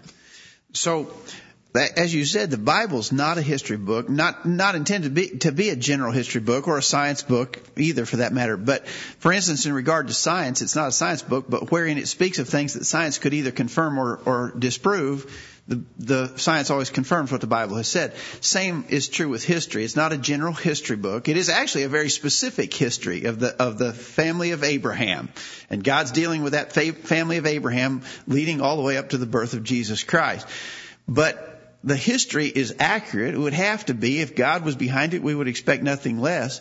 [0.73, 1.12] So,
[1.74, 5.52] as you said, the Bible's not a history book, not not intended to be to
[5.52, 8.56] be a general history book or a science book either, for that matter.
[8.56, 12.09] But for instance, in regard to science, it's not a science book, but wherein it
[12.09, 15.46] speaks of things that science could either confirm or, or disprove.
[15.68, 18.14] The, the science always confirms what the Bible has said.
[18.40, 19.85] Same is true with history.
[19.85, 21.28] It's not a general history book.
[21.28, 25.28] It is actually a very specific history of the of the family of Abraham,
[25.68, 29.26] and God's dealing with that family of Abraham, leading all the way up to the
[29.26, 30.48] birth of Jesus Christ.
[31.06, 31.50] But
[31.83, 33.35] the history is accurate.
[33.35, 34.21] It would have to be.
[34.21, 36.61] If God was behind it, we would expect nothing less.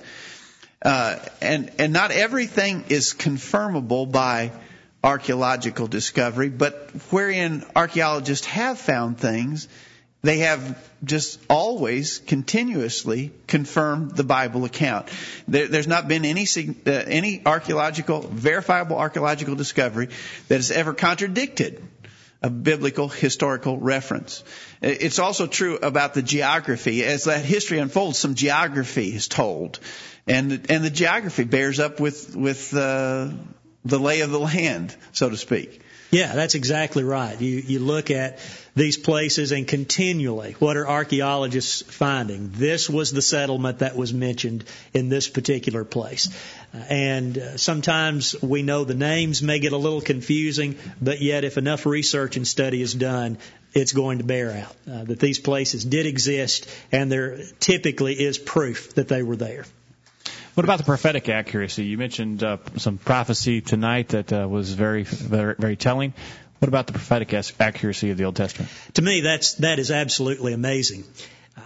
[0.82, 4.52] Uh, and and not everything is confirmable by
[5.04, 9.68] archaeological discovery, but wherein archaeologists have found things,
[10.22, 15.08] they have just always continuously confirmed the Bible account.
[15.48, 20.10] There, there's not been any uh, any archaeological verifiable archaeological discovery
[20.48, 21.82] that has ever contradicted
[22.42, 24.44] a biblical historical reference.
[24.82, 27.04] It's also true about the geography.
[27.04, 29.80] As that history unfolds, some geography is told,
[30.28, 33.30] and and the geography bears up with with uh,
[33.84, 35.82] the lay of the land, so to speak.
[36.12, 37.40] Yeah, that's exactly right.
[37.40, 38.40] You you look at
[38.76, 42.52] these places and continually, what are archaeologists finding?
[42.52, 46.30] This was the settlement that was mentioned in this particular place.
[46.74, 51.58] And uh, sometimes we know the names may get a little confusing, but yet if
[51.58, 53.38] enough research and study is done,
[53.74, 58.38] it's going to bear out uh, that these places did exist and there typically is
[58.38, 59.66] proof that they were there.
[60.54, 61.86] What about the prophetic accuracy?
[61.86, 66.14] You mentioned uh, some prophecy tonight that uh, was very, very, very telling.
[66.60, 68.70] What about the prophetic accuracy of the Old Testament?
[68.96, 71.06] To me, that's that is absolutely amazing.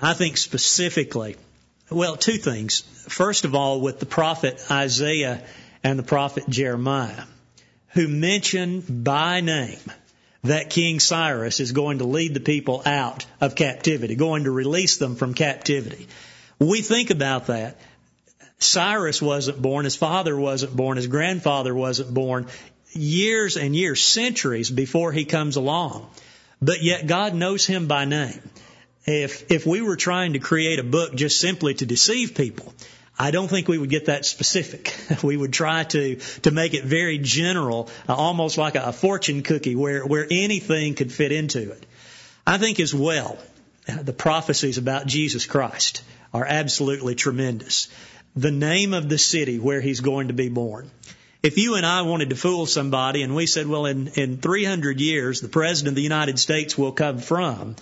[0.02, 1.38] I think specifically
[1.94, 2.82] Well, two things.
[3.08, 5.44] First of all, with the prophet Isaiah
[5.84, 7.24] and the prophet Jeremiah,
[7.90, 9.80] who mention by name
[10.44, 14.98] that King Cyrus is going to lead the people out of captivity, going to release
[14.98, 16.08] them from captivity.
[16.60, 17.78] We think about that.
[18.60, 22.48] Cyrus wasn't born, his father wasn't born, his grandfather wasn't born,
[22.92, 26.10] years and years, centuries before he comes along.
[26.62, 28.42] But yet God knows him by name.
[29.06, 32.74] If, if we were trying to create a book just simply to deceive people,
[33.18, 34.96] I don't think we would get that specific.
[35.24, 39.44] We would try to to make it very general, uh, almost like a, a fortune
[39.44, 41.86] cookie, where where anything could fit into it.
[42.46, 43.38] I think as well,
[43.88, 47.88] the prophecies about Jesus Christ are absolutely tremendous.
[48.36, 50.90] The name of the city where he's going to be born.
[51.44, 55.00] If you and I wanted to fool somebody and we said, well, in, in 300
[55.02, 57.76] years, the President of the United States will come from,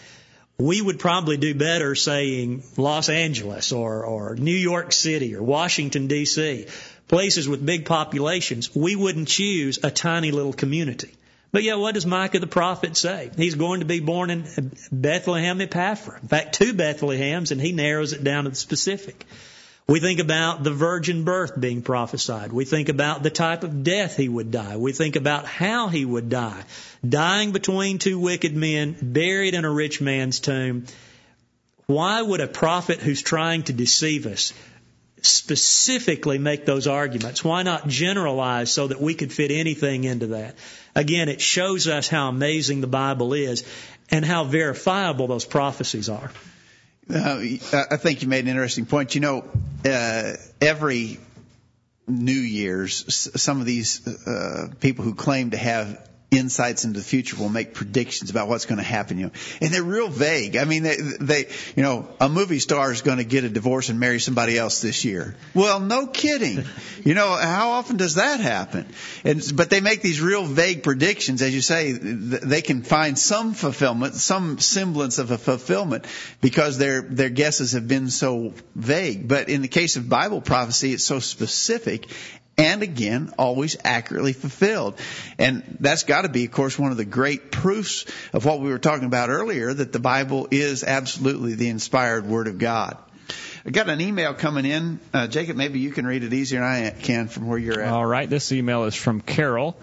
[0.58, 6.08] we would probably do better saying Los Angeles or, or New York City or Washington
[6.08, 6.68] D.C.,
[7.08, 8.74] places with big populations.
[8.74, 11.14] We wouldn't choose a tiny little community.
[11.52, 13.30] But yeah, what does Micah the prophet say?
[13.36, 16.22] He's going to be born in Bethlehem Ephrathah.
[16.22, 19.26] In fact, two Bethlehems, and he narrows it down to the specific.
[19.88, 22.54] We think about the virgin birth being prophesied.
[22.54, 24.78] We think about the type of death he would die.
[24.78, 26.64] We think about how he would die.
[27.08, 30.86] Dying between two wicked men, buried in a rich man's tomb.
[31.88, 34.54] Why would a prophet who's trying to deceive us
[35.22, 37.44] specifically make those arguments?
[37.44, 40.56] Why not generalize so that we could fit anything into that?
[40.96, 43.66] Again, it shows us how amazing the Bible is
[44.10, 46.32] and how verifiable those prophecies are.
[47.10, 47.40] Uh,
[47.74, 49.16] I think you made an interesting point.
[49.16, 49.46] You know,
[49.86, 51.20] uh, every
[52.08, 57.36] New Year's, some of these uh, people who claim to have insights into the future
[57.36, 59.32] will make predictions about what's going to happen, you know.
[59.60, 60.56] And they're real vague.
[60.56, 63.90] I mean, they, they, you know, a movie star is going to get a divorce
[63.90, 65.36] and marry somebody else this year.
[65.54, 66.64] Well, no kidding.
[67.04, 68.88] You know, how often does that happen?
[69.26, 71.42] And, but they make these real vague predictions.
[71.42, 76.06] As you say, they can find some fulfillment, some semblance of a fulfillment
[76.40, 79.28] because their, their guesses have been so vague.
[79.28, 82.08] But in the case of Bible prophecy, it's so specific
[82.62, 85.00] and again, always accurately fulfilled.
[85.38, 88.70] And that's got to be, of course, one of the great proofs of what we
[88.70, 92.98] were talking about earlier, that the Bible is absolutely the inspired Word of God.
[93.66, 95.00] I got an email coming in.
[95.14, 97.94] Uh, Jacob, maybe you can read it easier than I can from where you're at.
[97.94, 98.30] All right.
[98.30, 99.78] This email is from Carol.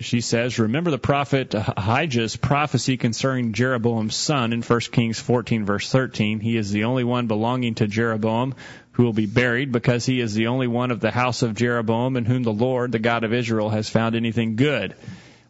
[0.00, 5.90] She says, Remember the prophet Ahijah's prophecy concerning Jeroboam's son in 1 Kings 14, verse
[5.90, 6.40] 13.
[6.40, 8.54] He is the only one belonging to Jeroboam
[8.94, 12.16] who will be buried because he is the only one of the house of Jeroboam
[12.16, 14.94] in whom the Lord, the God of Israel, has found anything good.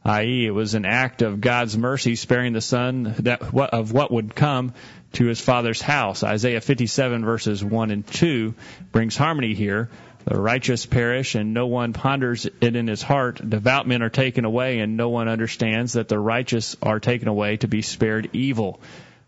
[0.05, 4.35] I.e., it was an act of God's mercy sparing the son that, of what would
[4.35, 4.75] come
[5.15, 6.23] to his father's house.
[6.23, 8.55] Isaiah 57 verses 1 and 2
[8.93, 9.89] brings harmony here.
[10.25, 13.47] The righteous perish and no one ponders it in his heart.
[13.47, 17.59] Devout men are taken away and no one understands that the righteous are taken away
[17.59, 18.81] to be spared evil.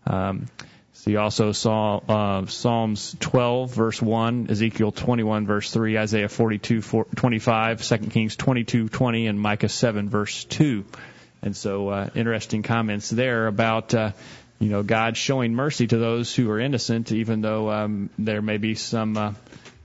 [0.07, 0.47] Um,
[1.07, 7.05] you also saw uh, Psalms 12 verse 1, Ezekiel 21 verse 3, Isaiah 42 4,
[7.15, 10.85] 25, 2 Kings 22 20, and Micah 7 verse 2.
[11.41, 14.11] And so uh, interesting comments there about uh,
[14.59, 18.57] you know God showing mercy to those who are innocent, even though um, there may
[18.57, 19.33] be some uh,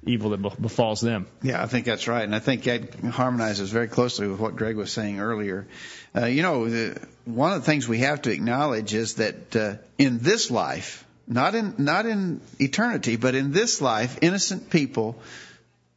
[0.05, 1.27] evil that befalls them.
[1.43, 4.77] Yeah, I think that's right, and I think that harmonizes very closely with what Greg
[4.77, 5.67] was saying earlier.
[6.15, 9.75] Uh, you know, the, one of the things we have to acknowledge is that uh,
[9.99, 15.21] in this life, not in not in eternity, but in this life, innocent people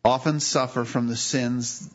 [0.04, 1.90] often suffer from the sins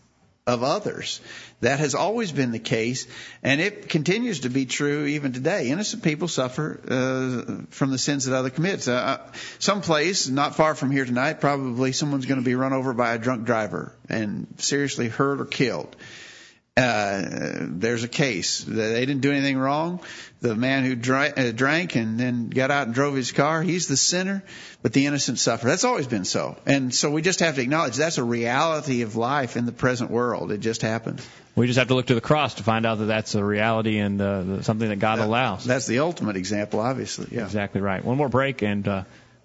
[0.47, 1.21] of others.
[1.61, 3.07] That has always been the case,
[3.43, 5.69] and it continues to be true even today.
[5.69, 8.89] Innocent people suffer uh, from the sins that other commit.
[8.89, 12.73] Uh, uh, some place not far from here tonight, probably someone's going to be run
[12.73, 15.95] over by a drunk driver and seriously hurt or killed.
[15.95, 16.30] Uh,
[16.77, 18.65] there's a case.
[18.65, 20.01] They didn't do anything wrong.
[20.41, 23.89] The man who drank, uh, drank and then got out and drove his car, he's
[23.89, 24.43] the sinner,
[24.83, 25.67] but the innocent suffer.
[25.67, 26.57] That's always been so.
[26.65, 30.11] And so we just have to acknowledge that's a reality of life in the present
[30.11, 30.51] world.
[30.51, 31.27] It just happens.
[31.57, 33.99] We just have to look to the cross to find out that that's a reality
[33.99, 35.65] and uh, something that God that, allows.
[35.65, 37.37] That's the ultimate example, obviously.
[37.37, 37.45] Yeah.
[37.45, 38.03] Exactly right.
[38.05, 38.87] One more break and.
[38.87, 39.05] Uh,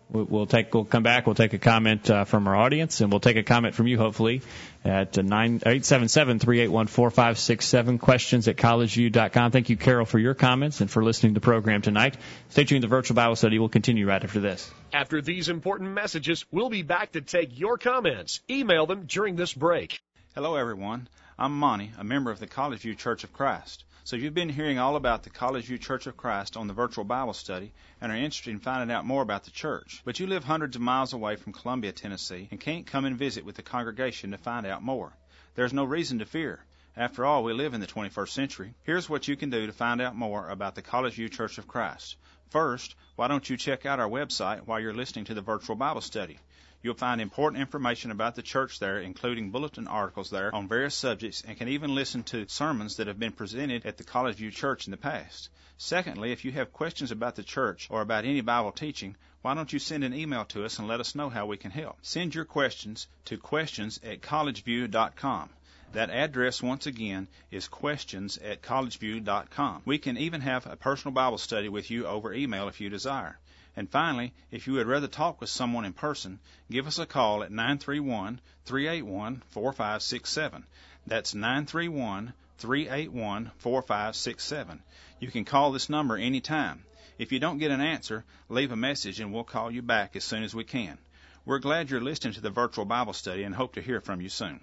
[0.09, 0.73] We'll take.
[0.73, 1.25] We'll come back.
[1.25, 3.97] We'll take a comment uh, from our audience, and we'll take a comment from you,
[3.97, 4.43] hopefully,
[4.83, 7.97] at nine eight seven seven three eight one four five six seven.
[7.97, 9.51] Questions at collegeview.com.
[9.51, 12.17] Thank you, Carol, for your comments and for listening to the program tonight.
[12.49, 12.83] Stay tuned.
[12.83, 14.71] The virtual Bible study will continue right after this.
[14.93, 18.41] After these important messages, we'll be back to take your comments.
[18.49, 19.99] Email them during this break.
[20.35, 21.07] Hello, everyone.
[21.37, 23.83] I'm Monty, a member of the College View Church of Christ.
[24.05, 27.03] So you've been hearing all about the College View Church of Christ on the virtual
[27.03, 30.03] Bible study and are interested in finding out more about the church.
[30.05, 33.45] But you live hundreds of miles away from Columbia, Tennessee, and can't come and visit
[33.45, 35.17] with the congregation to find out more.
[35.55, 36.63] There's no reason to fear.
[36.95, 38.75] After all, we live in the 21st century.
[38.83, 41.67] Here's what you can do to find out more about the College View Church of
[41.67, 42.15] Christ.
[42.51, 46.01] First, why don't you check out our website while you're listening to the virtual Bible
[46.01, 46.37] study?
[46.85, 51.41] You'll find important information about the church there, including bulletin articles there on various subjects,
[51.41, 54.85] and can even listen to sermons that have been presented at the College View Church
[54.85, 55.49] in the past.
[55.79, 59.73] Secondly, if you have questions about the church or about any Bible teaching, why don't
[59.73, 61.97] you send an email to us and let us know how we can help?
[62.03, 65.49] Send your questions to questions at collegeview.com.
[65.93, 69.81] That address, once again, is questions at collegeview.com.
[69.85, 73.39] We can even have a personal Bible study with you over email if you desire.
[73.77, 76.39] And finally, if you would rather talk with someone in person,
[76.71, 80.65] give us a call at 931 381 4567.
[81.05, 84.81] That's 931 381 4567.
[85.19, 86.83] You can call this number anytime.
[87.17, 90.23] If you don't get an answer, leave a message and we'll call you back as
[90.23, 90.97] soon as we can.
[91.45, 94.29] We're glad you're listening to the virtual Bible study and hope to hear from you
[94.29, 94.61] soon.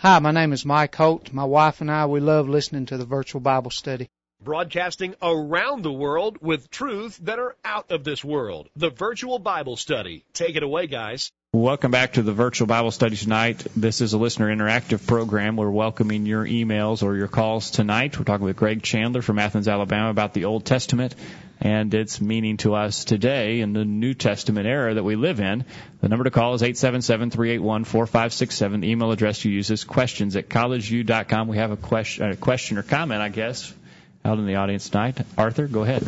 [0.00, 1.32] Hi, my name is Mike Holt.
[1.32, 4.08] My wife and I, we love listening to the virtual Bible study
[4.44, 8.68] broadcasting around the world with truths that are out of this world.
[8.76, 10.24] The virtual Bible study.
[10.34, 11.32] Take it away, guys.
[11.52, 13.64] Welcome back to the virtual Bible study tonight.
[13.76, 15.56] This is a listener interactive program.
[15.56, 18.18] We're welcoming your emails or your calls tonight.
[18.18, 21.14] We're talking with Greg Chandler from Athens, Alabama about the Old Testament
[21.60, 25.64] and its meaning to us today in the New Testament era that we live in.
[26.00, 28.80] The number to call is 877-381-4567.
[28.80, 31.48] The email address you use is questions at collegeview.com.
[31.48, 33.72] We have a question, a question or comment, I guess,
[34.24, 35.18] out in the audience tonight.
[35.36, 36.02] Arthur, go ahead.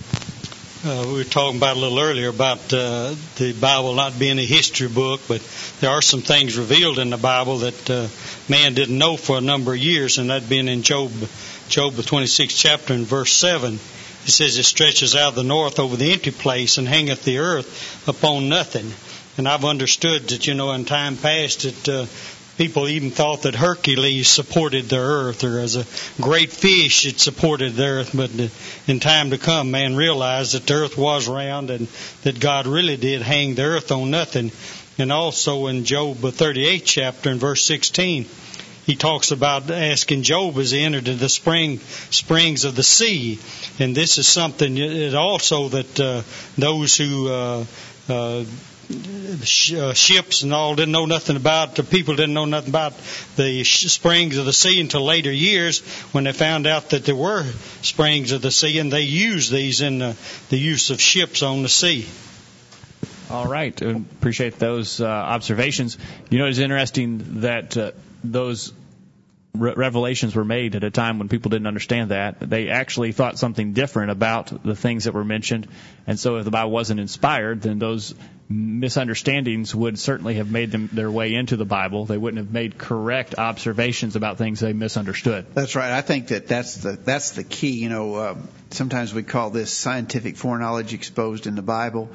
[0.84, 4.44] Uh, we were talking about a little earlier about uh, the Bible not being a
[4.44, 5.42] history book, but
[5.80, 8.08] there are some things revealed in the Bible that uh,
[8.48, 11.10] man didn't know for a number of years, and that being in Job,
[11.68, 13.74] Job the 26th chapter and verse 7.
[13.74, 17.38] It says, It stretches out of the north over the empty place and hangeth the
[17.38, 18.92] earth upon nothing.
[19.36, 22.06] And I've understood that, you know, in time past that uh,
[22.56, 25.86] people even thought that Hercules supported the earth, or as a
[26.20, 28.10] great fish it supported the earth.
[28.14, 28.30] But
[28.86, 31.88] in time to come, man realized that the earth was round and
[32.22, 34.52] that God really did hang the earth on nothing.
[34.98, 38.26] And also in Job 38 chapter in verse 16,
[38.86, 43.40] he talks about asking Job as he entered the spring springs of the sea,
[43.80, 46.22] and this is something also that uh,
[46.56, 47.64] those who uh,
[48.08, 48.44] uh,
[49.44, 51.76] ships and all didn't know nothing about.
[51.76, 52.94] The people didn't know nothing about
[53.36, 55.80] the springs of the sea until later years
[56.12, 57.44] when they found out that there were
[57.82, 60.16] springs of the sea, and they used these in the,
[60.50, 62.06] the use of ships on the sea.
[63.28, 65.98] All right, appreciate those uh, observations.
[66.30, 67.90] You know, it's interesting that uh,
[68.22, 68.72] those
[69.58, 72.38] re- revelations were made at a time when people didn't understand that.
[72.40, 75.68] They actually thought something different about the things that were mentioned.
[76.06, 78.14] And so if the Bible wasn't inspired, then those
[78.48, 82.04] misunderstandings would certainly have made them their way into the Bible.
[82.04, 85.46] They wouldn't have made correct observations about things they misunderstood.
[85.54, 85.90] That's right.
[85.90, 87.72] I think that that's the that's the key.
[87.72, 88.36] You know, uh,
[88.70, 92.10] sometimes we call this scientific foreknowledge exposed in the Bible.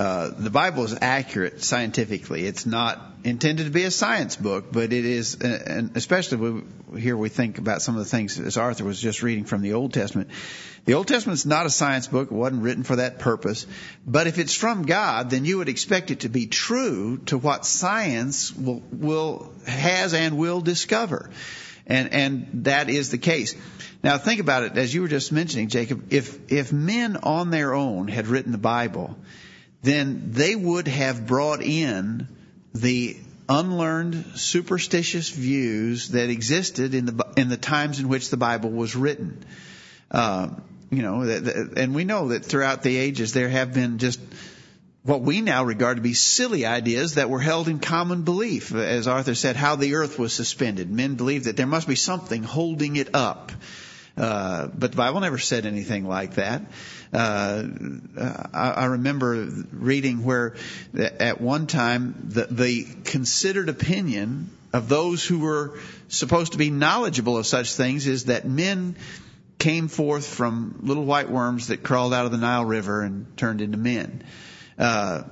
[0.00, 2.46] Uh, the Bible is accurate scientifically.
[2.46, 6.62] It's not intended to be a science book, but it is, uh, and especially
[6.96, 9.74] here we think about some of the things as Arthur was just reading from the
[9.74, 10.30] Old Testament.
[10.86, 12.30] The Old Testament is not a science book.
[12.30, 13.66] It wasn't written for that purpose.
[14.06, 17.66] But if it's from God, then you would expect it to be true to what
[17.66, 21.28] science will, will has and will discover.
[21.86, 23.54] And, and that is the case.
[24.02, 27.74] Now think about it, as you were just mentioning, Jacob, if, if men on their
[27.74, 29.14] own had written the Bible,
[29.82, 32.28] then they would have brought in
[32.74, 33.16] the
[33.48, 38.94] unlearned superstitious views that existed in the in the times in which the Bible was
[38.94, 39.44] written.
[40.10, 40.50] Uh,
[40.90, 44.20] you know, and we know that throughout the ages there have been just
[45.02, 48.74] what we now regard to be silly ideas that were held in common belief.
[48.74, 50.90] As Arthur said, how the earth was suspended.
[50.90, 53.50] Men believed that there must be something holding it up.
[54.20, 56.60] Uh, but the Bible never said anything like that.
[57.10, 57.64] Uh,
[58.52, 60.56] I, I remember reading where
[60.94, 65.78] at one time the, the considered opinion of those who were
[66.08, 68.94] supposed to be knowledgeable of such things is that men
[69.58, 73.62] came forth from little white worms that crawled out of the Nile River and turned
[73.62, 74.22] into men.
[74.78, 75.22] Uh,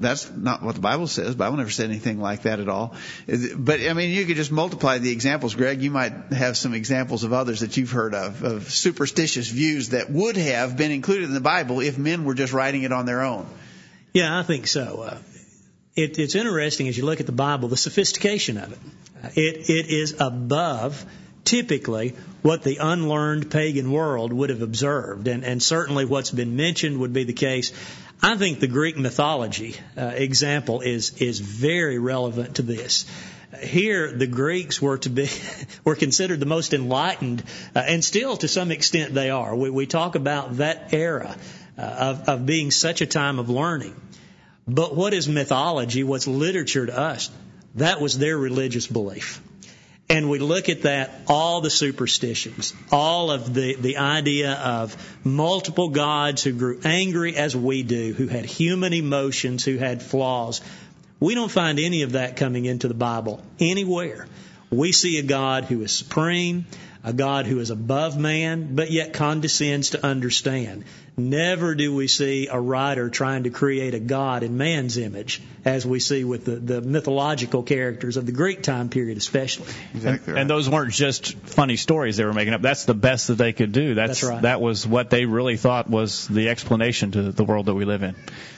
[0.00, 1.28] that's not what the Bible says.
[1.28, 2.94] The Bible never said anything like that at all.
[3.54, 5.82] But I mean, you could just multiply the examples, Greg.
[5.82, 10.10] You might have some examples of others that you've heard of, of superstitious views that
[10.10, 13.20] would have been included in the Bible if men were just writing it on their
[13.20, 13.46] own.
[14.14, 15.02] Yeah, I think so.
[15.02, 15.18] Uh,
[15.94, 18.78] it, it's interesting as you look at the Bible, the sophistication of it.
[19.36, 21.04] It, it is above
[21.44, 26.98] typically what the unlearned pagan world would have observed, and, and certainly what's been mentioned
[26.98, 27.72] would be the case.
[28.22, 33.06] I think the Greek mythology uh, example is is very relevant to this.
[33.62, 35.28] Here, the Greeks were to be
[35.84, 37.42] were considered the most enlightened,
[37.74, 39.54] uh, and still to some extent they are.
[39.54, 41.34] We, we talk about that era
[41.78, 43.98] uh, of, of being such a time of learning.
[44.68, 46.04] But what is mythology?
[46.04, 47.30] What's literature to us?
[47.76, 49.40] That was their religious belief
[50.10, 55.88] and we look at that, all the superstitions, all of the, the idea of multiple
[55.88, 60.62] gods who grew angry as we do, who had human emotions, who had flaws.
[61.20, 64.26] We don't find any of that coming into the Bible anywhere.
[64.68, 66.66] We see a God who is supreme,
[67.04, 70.86] a God who is above man, but yet condescends to understand.
[71.28, 75.86] Never do we see a writer trying to create a God in man's image, as
[75.86, 79.68] we see with the, the mythological characters of the Greek time period, especially.
[79.94, 80.02] Exactly.
[80.02, 80.40] And, right.
[80.40, 82.62] and, those weren't just funny stories they were making up.
[82.62, 83.94] That's the best that they could do.
[83.94, 84.42] That's, That's right.
[84.42, 88.02] That was what they really thought was the explanation to the world that we live
[88.02, 88.16] in.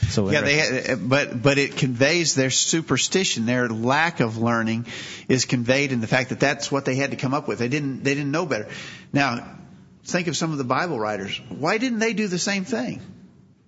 [0.08, 4.86] So yeah, they, but but it conveys their superstition, their lack of learning,
[5.28, 7.58] is conveyed in the fact that that's what they had to come up with.
[7.58, 8.68] They didn't they didn't know better.
[9.12, 9.56] Now,
[10.04, 11.40] think of some of the Bible writers.
[11.48, 13.00] Why didn't they do the same thing?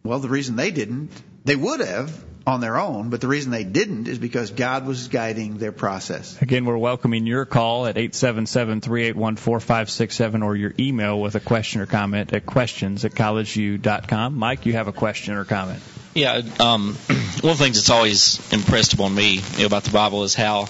[0.02, 1.10] Well, the reason they didn't,
[1.44, 5.08] they would have on their own, but the reason they didn't is because God was
[5.08, 6.42] guiding their process.
[6.42, 12.34] Again, we're welcoming your call at 877-381-4567 or your email with a question or comment
[12.34, 14.36] at questions at collegeview.com.
[14.36, 15.80] Mike, you have a question or comment?
[16.14, 16.98] Yeah, um,
[17.40, 20.34] one of the things that's always impressed upon me you know, about the Bible is
[20.34, 20.66] how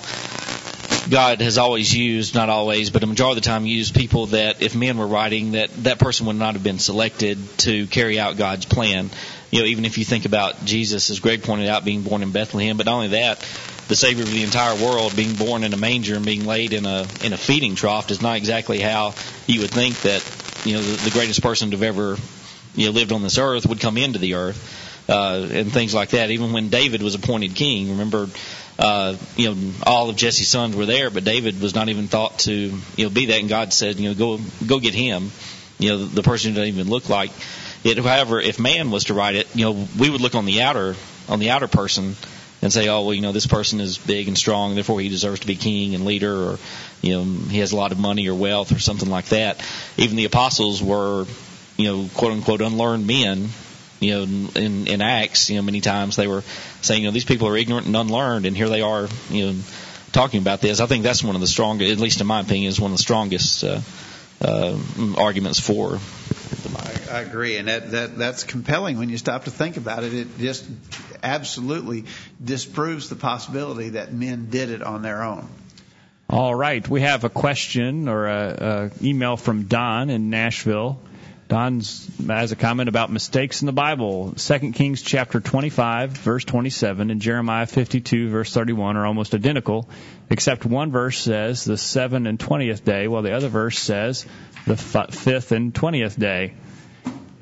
[1.11, 4.63] God has always used, not always, but a majority of the time used people that
[4.63, 8.37] if men were writing, that that person would not have been selected to carry out
[8.37, 9.11] God's plan.
[9.51, 12.33] You know, even if you think about Jesus, as Greg pointed out, being born in
[12.33, 13.39] Bethlehem, but not only that,
[13.89, 16.87] the Savior of the entire world being born in a manger and being laid in
[16.87, 19.15] a in a feeding trough is not exactly how
[19.47, 20.25] you would think that
[20.65, 22.17] you know the, the greatest person to have ever
[22.75, 24.81] you know lived on this earth would come into the earth.
[25.07, 26.31] Uh, and things like that.
[26.31, 28.27] Even when David was appointed king, remember
[28.79, 32.41] uh, you know, all of Jesse's sons were there, but David was not even thought
[32.41, 33.41] to, you know, be that.
[33.41, 35.31] And God said, you know, go go get him.
[35.79, 37.33] You know, the, person who doesn't even look like
[37.83, 37.99] it.
[37.99, 40.95] However, if man was to write it, you know, we would look on the outer
[41.29, 42.15] on the outer person
[42.63, 45.41] and say, oh, well, you know, this person is big and strong, therefore he deserves
[45.41, 46.59] to be king and leader, or
[47.03, 49.65] you know, he has a lot of money or wealth or something like that.
[49.97, 51.27] Even the apostles were,
[51.77, 53.51] you know, quote unquote unlearned men
[54.05, 56.43] you know, in, in Acts, you know, many times they were
[56.83, 59.61] saying, you know, these people are ignorant and unlearned, and here they are, you know,
[60.13, 60.81] talking about this.
[60.81, 62.97] I think that's one of the strongest, at least in my opinion, is one of
[62.97, 63.81] the strongest uh,
[64.41, 64.79] uh,
[65.17, 65.99] arguments for.
[66.77, 70.15] I, I agree, and that, that that's compelling when you stop to think about it.
[70.15, 70.65] It just
[71.23, 72.05] absolutely
[72.43, 75.49] disproves the possibility that men did it on their own.
[76.29, 80.99] All right, we have a question or a, a email from Don in Nashville.
[81.49, 81.83] Don
[82.29, 84.33] has a comment about mistakes in the Bible.
[84.33, 89.89] 2 Kings chapter 25, verse 27, and Jeremiah 52, verse 31 are almost identical,
[90.31, 94.25] except one verse says the 7th and 20th day, while the other verse says
[94.67, 96.55] the 5th and 20th day.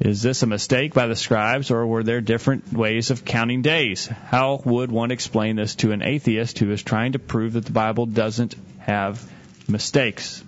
[0.01, 4.07] Is this a mistake by the scribes, or were there different ways of counting days?
[4.07, 7.73] How would one explain this to an atheist who is trying to prove that the
[7.73, 9.25] Bible doesn't have
[9.69, 10.43] mistakes?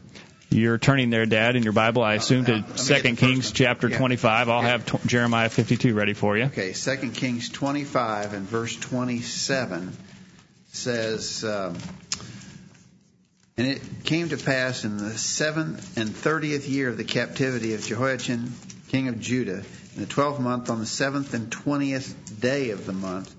[0.55, 3.99] You're turning there, Dad, in your Bible, I assume, to Second Kings chapter yeah.
[3.99, 4.49] 25.
[4.49, 4.69] I'll yeah.
[4.69, 6.45] have t- Jeremiah 52 ready for you.
[6.45, 9.97] Okay, Second Kings 25 and verse 27
[10.69, 11.77] says, um,
[13.57, 17.85] And it came to pass in the seventh and thirtieth year of the captivity of
[17.85, 18.53] Jehoiachin,
[18.91, 19.65] king of Judah,
[19.97, 23.35] in the twelfth month, on the seventh and twentieth day of the month,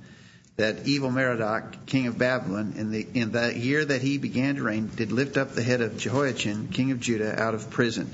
[0.57, 4.63] that evil Merodach, king of Babylon, in the in the year that he began to
[4.63, 8.09] reign, did lift up the head of Jehoiachin, king of Judah, out of prison.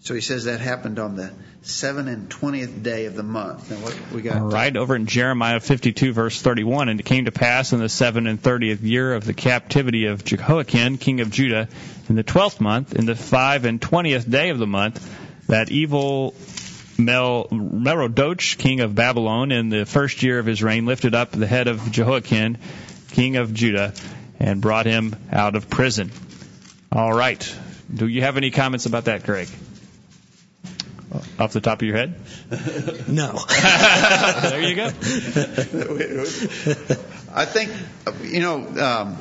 [0.00, 1.32] So he says that happened on the
[1.62, 3.70] seven and twentieth day of the month.
[3.70, 4.36] And what we got?
[4.36, 7.88] All right, over in Jeremiah 52, verse 31, and it came to pass in the
[7.88, 11.68] seven and thirtieth year of the captivity of Jehoiachin, king of Judah,
[12.08, 15.06] in the twelfth month, in the five and twentieth day of the month,
[15.48, 16.34] that evil
[16.98, 21.46] Mel, Merodach, king of Babylon, in the first year of his reign, lifted up the
[21.46, 22.58] head of Jehoiakim,
[23.10, 23.92] king of Judah,
[24.38, 26.10] and brought him out of prison.
[26.92, 27.56] All right.
[27.92, 29.48] Do you have any comments about that, Greg?
[31.38, 32.14] Off the top of your head?
[33.08, 33.32] No.
[33.48, 34.86] there you go.
[37.34, 37.70] I think,
[38.22, 39.18] you know, um,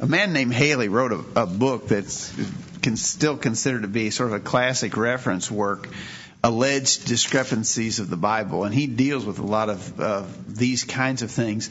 [0.00, 2.32] a man named Haley wrote a, a book that's
[2.82, 5.88] can still considered to be sort of a classic reference work
[6.44, 11.30] alleged discrepancies of the Bible, and he deals with a lot of these kinds of
[11.30, 11.70] things.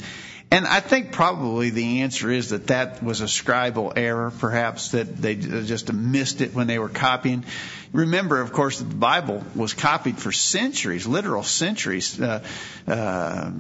[0.54, 5.16] And I think probably the answer is that that was a scribal error, perhaps, that
[5.16, 7.46] they just missed it when they were copying.
[7.94, 12.20] Remember, of course, that the Bible was copied for centuries, literal centuries.
[12.20, 12.44] Uh,
[12.86, 13.52] uh,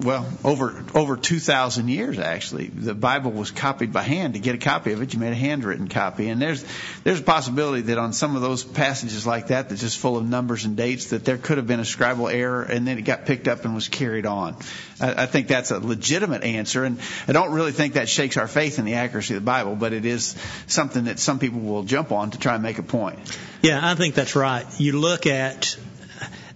[0.00, 2.66] well, over over 2,000 years actually.
[2.66, 4.34] The Bible was copied by hand.
[4.34, 6.28] To get a copy of it, you made a handwritten copy.
[6.28, 6.64] And there's
[7.04, 10.28] there's a possibility that on some of those passages like that, that's just full of
[10.28, 13.24] numbers and dates, that there could have been a scribal error, and then it got
[13.24, 14.56] picked up and was carried on.
[15.00, 18.48] I, I think that's a legitimate answer, and I don't really think that shakes our
[18.48, 20.34] faith in the accuracy of the Bible, but it is
[20.66, 23.18] something that some people will jump on to try and make a point.
[23.62, 24.66] Yeah, I think that's right.
[24.78, 25.78] You look at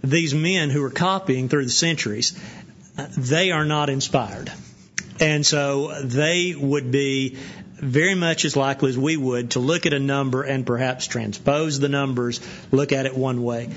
[0.03, 2.39] these men who are copying through the centuries
[3.17, 4.53] they are not inspired.
[5.21, 7.37] And so they would be
[7.75, 11.79] very much as likely as we would to look at a number and perhaps transpose
[11.79, 12.41] the numbers,
[12.73, 13.71] look at it one way.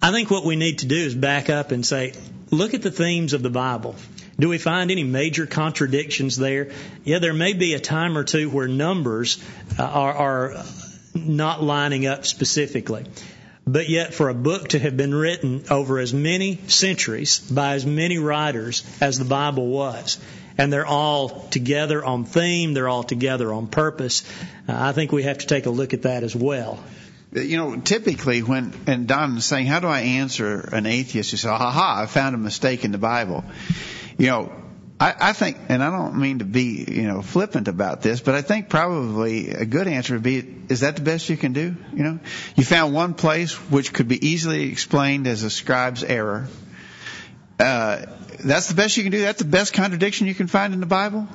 [0.00, 2.12] I think what we need to do is back up and say,
[2.50, 3.94] look at the themes of the Bible.
[4.38, 6.70] Do we find any major contradictions there?
[7.04, 9.42] Yeah, there may be a time or two where numbers
[9.78, 10.64] uh, are, are
[11.14, 13.04] not lining up specifically.
[13.66, 17.86] But yet, for a book to have been written over as many centuries by as
[17.86, 20.18] many writers as the Bible was,
[20.58, 24.24] and they're all together on theme, they're all together on purpose,
[24.68, 26.82] uh, I think we have to take a look at that as well.
[27.32, 31.36] You know, typically when, and Don is saying, how do I answer an atheist who
[31.36, 33.44] says, ha ha, I found a mistake in the Bible?
[34.18, 34.52] You know,
[35.00, 38.34] I, I think, and I don't mean to be, you know, flippant about this, but
[38.34, 41.74] I think probably a good answer would be, is that the best you can do?
[41.92, 42.18] You know,
[42.54, 46.46] you found one place which could be easily explained as a scribe's error.
[47.58, 48.06] Uh,
[48.44, 49.20] that's the best you can do.
[49.20, 51.26] That's the best contradiction you can find in the Bible.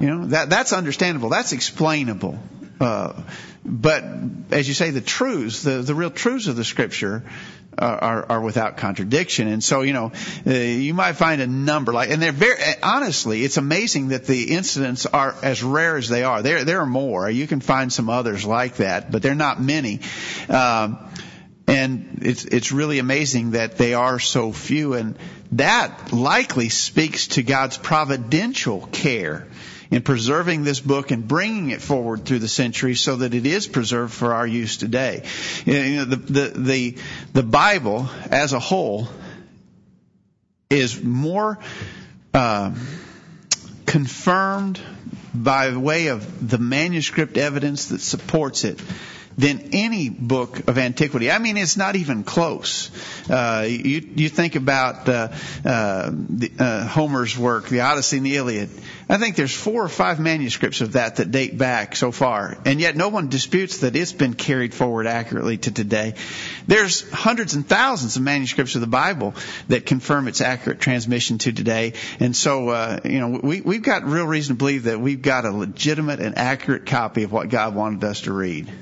[0.00, 1.28] You know, that, that's understandable.
[1.28, 2.38] That's explainable.
[2.80, 3.22] Uh,
[3.64, 4.04] but
[4.50, 7.22] as you say, the truths, the, the real truths of the scripture
[7.78, 9.48] are, are without contradiction.
[9.48, 10.12] And so, you know,
[10.46, 14.54] uh, you might find a number like, and they're very, honestly, it's amazing that the
[14.54, 16.42] incidents are as rare as they are.
[16.42, 17.28] There, there are more.
[17.28, 20.00] You can find some others like that, but they're not many.
[20.48, 20.98] Um,
[21.66, 24.94] and it's, it's really amazing that they are so few.
[24.94, 25.18] And
[25.52, 29.46] that likely speaks to God's providential care
[29.90, 33.66] in preserving this book and bringing it forward through the centuries so that it is
[33.66, 35.22] preserved for our use today.
[35.64, 36.96] You know, the, the, the,
[37.32, 39.08] the Bible as a whole
[40.70, 41.58] is more
[42.32, 42.74] uh,
[43.86, 44.80] confirmed
[45.34, 48.80] by way of the manuscript evidence that supports it
[49.36, 51.30] than any book of antiquity.
[51.30, 52.90] I mean, it's not even close.
[53.28, 55.28] Uh, you, you think about uh,
[55.64, 58.70] uh, the, uh, Homer's work, the Odyssey and the Iliad.
[59.08, 62.80] I think there's four or five manuscripts of that that date back so far, and
[62.80, 66.14] yet no one disputes that it's been carried forward accurately to today.
[66.66, 69.34] There's hundreds and thousands of manuscripts of the Bible
[69.68, 74.04] that confirm its accurate transmission to today, and so uh, you know we, we've got
[74.04, 77.74] real reason to believe that we've got a legitimate and accurate copy of what God
[77.74, 78.72] wanted us to read.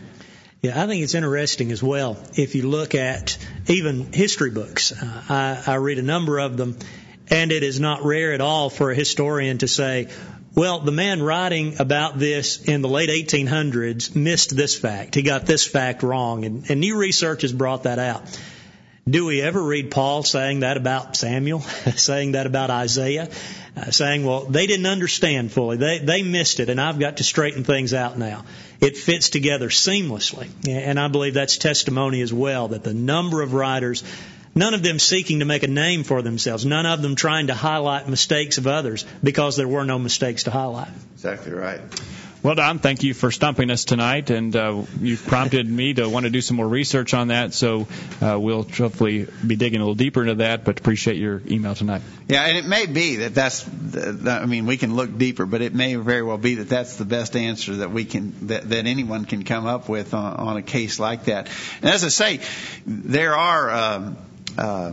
[0.63, 2.17] Yeah, I think it's interesting as well.
[2.37, 3.37] If you look at
[3.67, 6.79] even history books, uh, I, I read a number of them,
[7.27, 10.07] and it is not rare at all for a historian to say,
[10.55, 15.17] well, the man writing about this in the late 1800s missed this fact.
[15.17, 18.23] He got this fact wrong, and, and new research has brought that out.
[19.09, 21.61] Do we ever read Paul saying that about Samuel,
[21.97, 23.29] saying that about Isaiah,
[23.77, 25.77] uh, saying, well, they didn't understand fully.
[25.77, 28.45] They, they missed it, and I've got to straighten things out now.
[28.81, 30.51] It fits together seamlessly.
[30.69, 34.05] And I believe that's testimony as well, that the number of writers,
[34.55, 37.55] none of them seeking to make a name for themselves, none of them trying to
[37.55, 40.91] highlight mistakes of others because there were no mistakes to highlight.
[41.15, 41.81] Exactly right.
[42.43, 46.25] Well, Don, thank you for stumping us tonight, and uh, you've prompted me to want
[46.25, 47.55] to do some more research on that.
[47.55, 47.87] So
[48.21, 50.65] uh, we'll hopefully be digging a little deeper into that.
[50.65, 52.03] But appreciate your email tonight.
[52.29, 53.65] Yeah, and it may be that that's.
[54.27, 57.05] I mean, we can look deeper, but it may very well be that that's the
[57.05, 60.63] best answer that we can that, that anyone can come up with on, on a
[60.63, 61.49] case like that.
[61.81, 62.41] And as I say,
[62.87, 63.71] there are.
[63.71, 64.17] Um,
[64.59, 64.93] uh,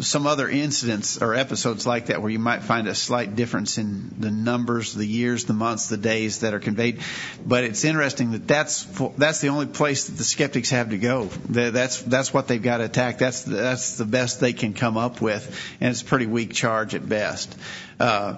[0.00, 4.14] some other incidents or episodes like that where you might find a slight difference in
[4.18, 7.00] the numbers, the years, the months, the days that are conveyed.
[7.44, 8.84] But it's interesting that that's
[9.16, 11.24] that's the only place that the skeptics have to go.
[11.48, 13.18] That's that's what they've got to attack.
[13.18, 16.94] That's that's the best they can come up with, and it's a pretty weak charge
[16.94, 17.56] at best.
[17.98, 18.36] Uh,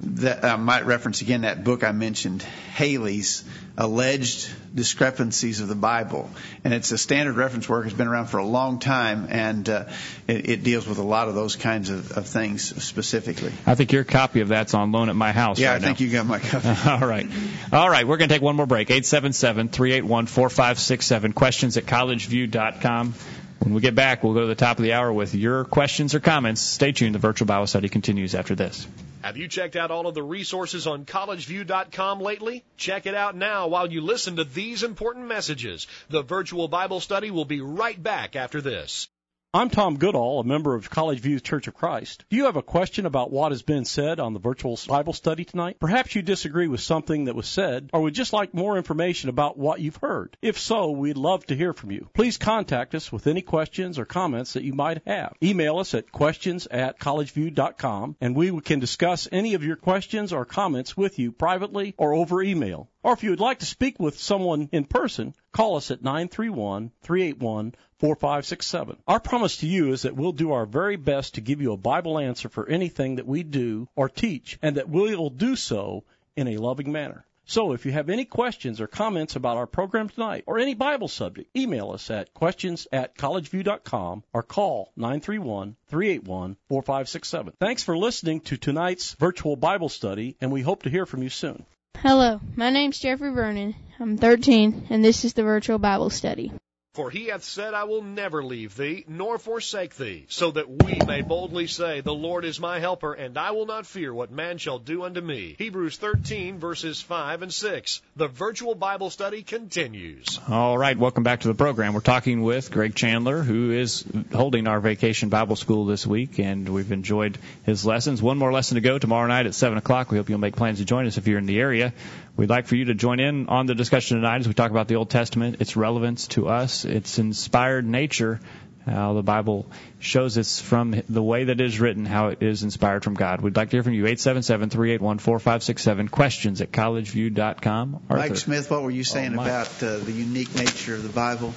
[0.00, 3.44] that I might reference again that book I mentioned, Haley's
[3.78, 6.30] alleged discrepancies of the Bible,
[6.64, 7.86] and it's a standard reference work.
[7.86, 9.84] It's been around for a long time, and uh,
[10.26, 13.52] it, it, deals with a lot of those kinds of, of, things specifically.
[13.66, 15.58] I think your copy of that's on loan at my house.
[15.58, 16.06] Yeah, right I think now.
[16.06, 16.68] you got my copy.
[16.88, 17.26] All right,
[17.72, 18.06] all right.
[18.06, 18.90] We're going to take one more break.
[18.90, 21.32] Eight seven seven three eight one four five six seven.
[21.32, 23.14] Questions at collegeview.com.
[23.60, 26.14] When we get back, we'll go to the top of the hour with your questions
[26.14, 26.60] or comments.
[26.60, 27.14] Stay tuned.
[27.14, 28.86] The virtual Bible study continues after this.
[29.22, 32.64] Have you checked out all of the resources on collegeview.com lately?
[32.76, 35.88] Check it out now while you listen to these important messages.
[36.10, 39.08] The virtual Bible study will be right back after this.
[39.56, 42.26] I'm Tom Goodall, a member of College View Church of Christ.
[42.28, 45.46] Do you have a question about what has been said on the virtual Bible study
[45.46, 45.78] tonight?
[45.80, 49.56] Perhaps you disagree with something that was said, or would just like more information about
[49.56, 50.36] what you've heard.
[50.42, 52.06] If so, we'd love to hear from you.
[52.12, 55.32] Please contact us with any questions or comments that you might have.
[55.42, 60.44] Email us at questions at collegeview.com, and we can discuss any of your questions or
[60.44, 62.90] comments with you privately or over email.
[63.06, 66.90] Or if you would like to speak with someone in person, call us at 931
[67.02, 68.96] 381 4567.
[69.06, 71.76] Our promise to you is that we'll do our very best to give you a
[71.76, 76.02] Bible answer for anything that we do or teach, and that we will do so
[76.34, 77.24] in a loving manner.
[77.44, 81.06] So if you have any questions or comments about our program tonight or any Bible
[81.06, 87.52] subject, email us at questions at collegeview.com or call 931-381-4567.
[87.60, 91.28] Thanks for listening to tonight's virtual Bible study and we hope to hear from you
[91.28, 91.64] soon.
[92.02, 93.74] Hello, my name's Jeffrey Vernon.
[93.98, 96.52] I'm 13 and this is the virtual Bible study.
[96.96, 100.98] For he hath said, I will never leave thee, nor forsake thee, so that we
[101.06, 104.56] may boldly say, The Lord is my helper, and I will not fear what man
[104.56, 105.56] shall do unto me.
[105.58, 108.00] Hebrews 13, verses 5 and 6.
[108.16, 110.40] The virtual Bible study continues.
[110.48, 111.92] All right, welcome back to the program.
[111.92, 116.66] We're talking with Greg Chandler, who is holding our vacation Bible school this week, and
[116.66, 118.22] we've enjoyed his lessons.
[118.22, 120.10] One more lesson to go tomorrow night at 7 o'clock.
[120.10, 121.92] We hope you'll make plans to join us if you're in the area.
[122.36, 124.88] We'd like for you to join in on the discussion tonight as we talk about
[124.88, 128.40] the Old Testament, its relevance to us, its inspired nature,
[128.84, 129.64] how the Bible
[129.98, 133.40] shows us from the way that it is written, how it is inspired from God.
[133.40, 134.04] We'd like to hear from you.
[134.04, 136.10] 877-381-4567.
[136.10, 138.02] Questions at collegeview.com.
[138.10, 138.28] Arthur.
[138.28, 141.54] Mike Smith, what were you saying Oh, about uh, the unique nature of the Bible?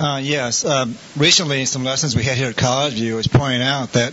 [0.00, 0.64] Uh, yes.
[0.64, 4.12] Um, recently, in some lessons we had here at College View, was pointing out that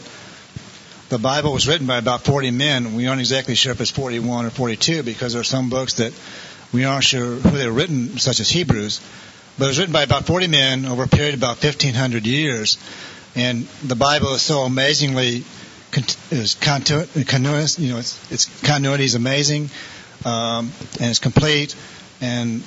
[1.12, 2.96] the Bible was written by about 40 men.
[2.96, 6.14] We aren't exactly sure if it's 41 or 42 because there are some books that
[6.72, 9.02] we aren't sure who they were written, such as Hebrews.
[9.60, 12.78] But it was written by about 40 men over a period of about 1,500 years.
[13.36, 15.44] And the Bible is so amazingly
[16.32, 17.78] is continu- continuous.
[17.78, 19.70] You know, its, its continuity is amazing
[20.24, 21.76] um, and it's complete.
[22.22, 22.64] And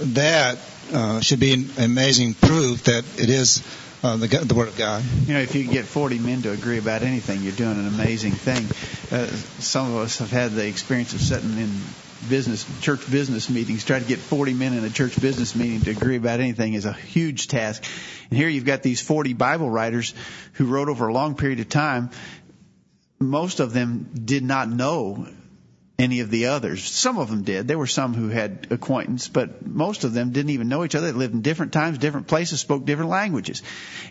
[0.00, 0.58] that
[0.92, 3.62] uh, should be an amazing proof that it is
[4.04, 5.02] uh, the, the Word of God.
[5.26, 8.32] You know, if you get 40 men to agree about anything, you're doing an amazing
[8.32, 8.66] thing.
[9.10, 9.26] Uh,
[9.60, 11.70] some of us have had the experience of sitting in
[12.28, 13.82] business, church business meetings.
[13.82, 16.84] Try to get 40 men in a church business meeting to agree about anything is
[16.84, 17.82] a huge task.
[18.28, 20.12] And here you've got these 40 Bible writers
[20.54, 22.10] who wrote over a long period of time.
[23.18, 25.26] Most of them did not know
[25.98, 26.84] any of the others.
[26.84, 27.68] Some of them did.
[27.68, 31.12] There were some who had acquaintance, but most of them didn't even know each other.
[31.12, 33.62] They lived in different times, different places, spoke different languages.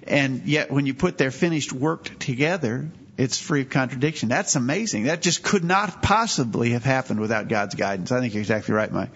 [0.08, 4.30] And yet when you put their finished work together, it's free of contradiction.
[4.30, 5.04] That's amazing.
[5.04, 8.12] That just could not possibly have happened without God's guidance.
[8.12, 9.12] I think you're exactly right, Mike.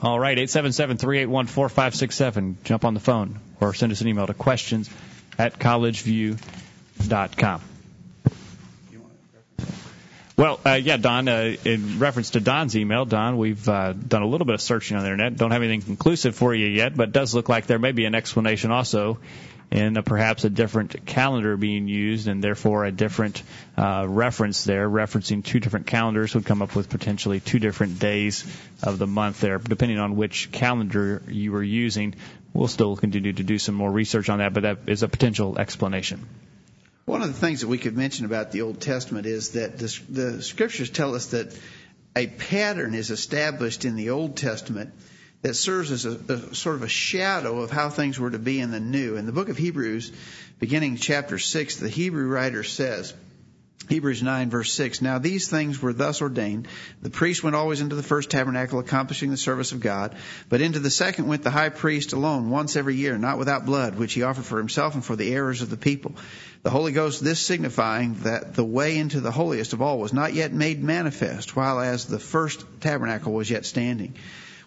[0.00, 2.62] All right, 877-381-4567.
[2.62, 4.88] Jump on the phone or send us an email to questions
[5.36, 7.60] at collegeview.com.
[10.38, 14.26] Well, uh, yeah, Don, uh, in reference to Don's email, Don, we've uh, done a
[14.26, 15.36] little bit of searching on the internet.
[15.36, 18.04] Don't have anything conclusive for you yet, but it does look like there may be
[18.04, 19.18] an explanation also
[19.72, 23.42] in uh, perhaps a different calendar being used and therefore a different
[23.76, 28.44] uh, reference there, referencing two different calendars would come up with potentially two different days
[28.84, 32.14] of the month there, depending on which calendar you were using.
[32.52, 35.58] We'll still continue to do some more research on that, but that is a potential
[35.58, 36.28] explanation.
[37.08, 40.42] One of the things that we could mention about the Old Testament is that the,
[40.42, 41.58] scriptures tell us that
[42.14, 44.92] a pattern is established in the Old Testament
[45.40, 48.60] that serves as a, a, sort of a shadow of how things were to be
[48.60, 49.16] in the New.
[49.16, 50.12] In the book of Hebrews,
[50.58, 53.14] beginning chapter 6, the Hebrew writer says,
[53.88, 56.68] Hebrews 9 verse 6, Now these things were thus ordained.
[57.00, 60.14] The priest went always into the first tabernacle, accomplishing the service of God.
[60.48, 63.96] But into the second went the high priest alone, once every year, not without blood,
[63.96, 66.14] which he offered for himself and for the errors of the people.
[66.64, 70.34] The Holy Ghost, this signifying that the way into the holiest of all was not
[70.34, 74.14] yet made manifest, while as the first tabernacle was yet standing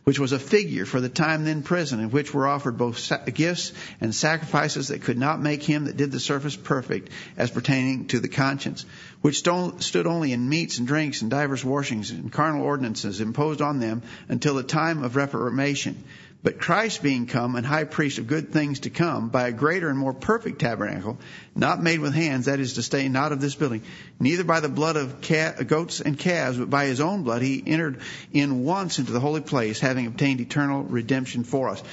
[0.03, 3.71] which was a figure for the time then present, in which were offered both gifts
[3.99, 8.19] and sacrifices that could not make him that did the service perfect, as pertaining to
[8.19, 8.85] the conscience,
[9.21, 13.79] which stood only in meats and drinks and divers washings and carnal ordinances imposed on
[13.79, 16.03] them until the time of reformation.
[16.43, 19.89] But Christ being come and high priest of good things to come by a greater
[19.89, 21.19] and more perfect tabernacle,
[21.55, 23.83] not made with hands, that is to say, not of this building,
[24.19, 25.21] neither by the blood of
[25.67, 27.99] goats and calves, but by his own blood, he entered
[28.33, 31.83] in once into the holy place, having obtained eternal redemption for us.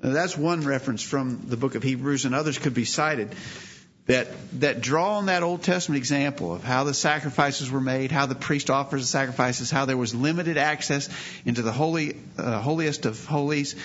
[0.00, 3.34] That's one reference from the book of Hebrews, and others could be cited
[4.06, 4.28] that
[4.60, 8.34] that draw on that Old Testament example of how the sacrifices were made, how the
[8.34, 11.08] priest offers the sacrifices, how there was limited access
[11.44, 13.76] into the holy uh, holiest of holies,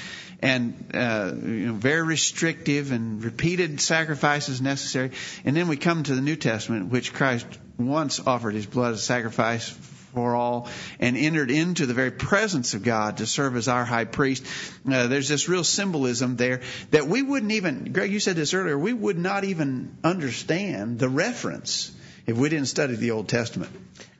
[0.41, 5.11] and uh, you know, very restrictive and repeated sacrifices necessary.
[5.45, 7.45] And then we come to the New Testament, which Christ
[7.77, 9.69] once offered His blood as a sacrifice
[10.17, 10.67] for all
[10.99, 14.43] and entered into the very presence of God to serve as our high priest.
[14.91, 18.75] Uh, there's this real symbolism there that we wouldn't even, Greg, you said this earlier,
[18.79, 21.91] we would not even understand the reference
[22.25, 23.71] if we didn't study the Old Testament.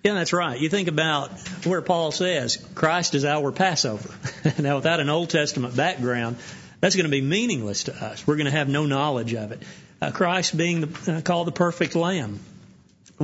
[0.04, 0.60] Yeah, that's right.
[0.60, 1.32] You think about
[1.66, 4.14] where Paul says Christ is our Passover.
[4.60, 6.38] now, without an Old Testament background,
[6.80, 8.28] that's going to be meaningless to us.
[8.28, 9.64] We're going to have no knowledge of it.
[10.00, 12.40] Uh, Christ being the, uh, called the perfect Lamb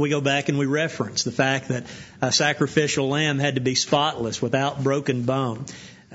[0.02, 1.86] we go back and we reference the fact that
[2.22, 5.66] a sacrificial lamb had to be spotless without broken bone.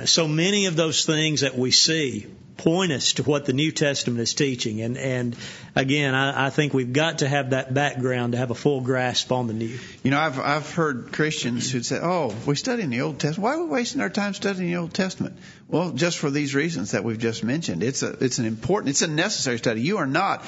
[0.04, 2.26] So many of those things that we see
[2.58, 4.82] point us to what the New Testament is teaching.
[4.82, 5.36] And, and
[5.74, 9.32] again, I, I think we've got to have that background to have a full grasp
[9.32, 9.78] on the New.
[10.02, 13.44] You know, I've, I've heard Christians who'd say, oh, we study in the Old Testament.
[13.44, 15.38] Why are we wasting our time studying the Old Testament?
[15.68, 17.82] Well, just for these reasons that we've just mentioned.
[17.82, 19.80] It's a, it's an important, it's a necessary study.
[19.82, 20.44] You are not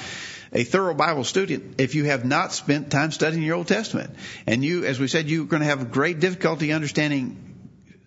[0.53, 4.11] a thorough Bible student if you have not spent time studying your Old Testament.
[4.45, 7.50] And you, as we said, you're going to have great difficulty understanding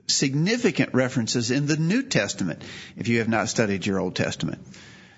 [0.06, 2.62] significant references in the New Testament
[2.96, 4.60] if you have not studied your Old Testament.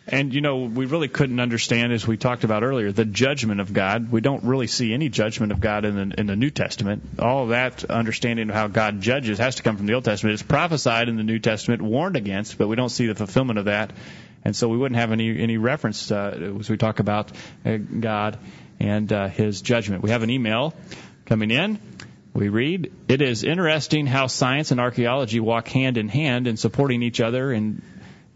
[0.08, 3.72] And you know, we really couldn't understand, as we talked about earlier, the judgment of
[3.72, 4.12] God.
[4.12, 7.02] We don't really see any judgment of God in the, in the New Testament.
[7.18, 10.34] All of that understanding of how God judges has to come from the Old Testament.
[10.34, 13.64] It's prophesied in the New Testament, warned against, but we don't see the fulfillment of
[13.64, 13.92] that
[14.46, 17.32] and so we wouldn't have any any reference uh, as we talk about
[17.64, 18.38] uh, God
[18.78, 20.04] and uh, His judgment.
[20.04, 20.72] We have an email
[21.24, 21.80] coming in.
[22.36, 27.02] We read, It is interesting how science and archaeology walk hand in hand in supporting
[27.02, 27.80] each other and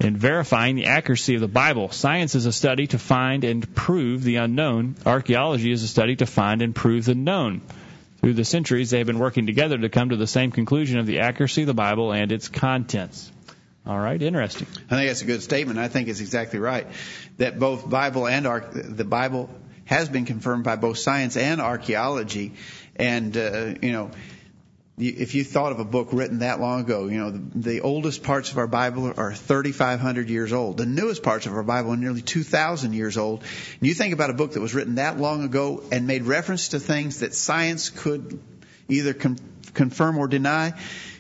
[0.01, 1.91] in verifying the accuracy of the Bible.
[1.91, 4.97] Science is a study to find and prove the unknown.
[5.05, 7.61] Archaeology is a study to find and prove the known.
[8.23, 11.05] Through the centuries, they have been working together to come to the same conclusion of
[11.05, 13.31] the accuracy of the Bible and its contents.
[13.87, 14.67] All right, interesting.
[14.91, 15.79] I think that's a good statement.
[15.79, 16.87] I think it's exactly right
[17.37, 19.51] that both Bible and the Bible
[19.91, 22.55] has been confirmed by both science and archaeology,
[23.01, 24.11] and uh, you know.
[25.03, 28.23] If you thought of a book written that long ago, you know, the, the oldest
[28.23, 30.77] parts of our Bible are 3,500 years old.
[30.77, 33.41] The newest parts of our Bible are nearly 2,000 years old.
[33.41, 36.69] And you think about a book that was written that long ago and made reference
[36.71, 38.43] to things that science could
[38.91, 39.39] either con-
[39.73, 40.75] confirm or deny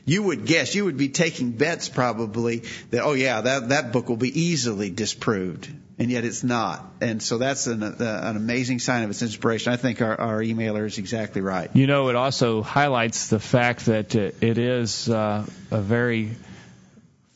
[0.04, 4.08] you would guess, you would be taking bets probably that, oh yeah, that, that book
[4.08, 5.70] will be easily disproved.
[6.00, 6.84] And yet it's not.
[7.02, 9.72] And so that's an, uh, an amazing sign of its inspiration.
[9.72, 11.70] I think our, our emailer is exactly right.
[11.74, 16.30] You know, it also highlights the fact that it is uh, a very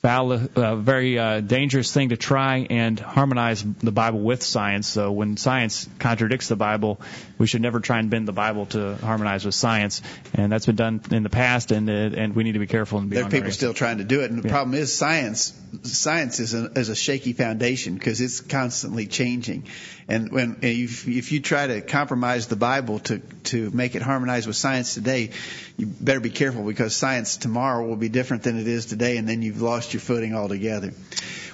[0.05, 4.86] a very uh, dangerous thing to try and harmonize the Bible with science.
[4.86, 7.00] So when science contradicts the Bible,
[7.38, 10.02] we should never try and bend the Bible to harmonize with science.
[10.34, 12.98] And that's been done in the past, and uh, and we need to be careful.
[12.98, 14.52] And be there are people still trying to do it, and the yeah.
[14.52, 15.59] problem is science.
[15.82, 19.64] Science is a, is a shaky foundation because it's constantly changing.
[20.07, 24.46] And when if, if you try to compromise the Bible to to make it harmonize
[24.46, 25.30] with science today,
[25.78, 29.28] you better be careful because science tomorrow will be different than it is today, and
[29.28, 30.92] then you've lost your footing altogether.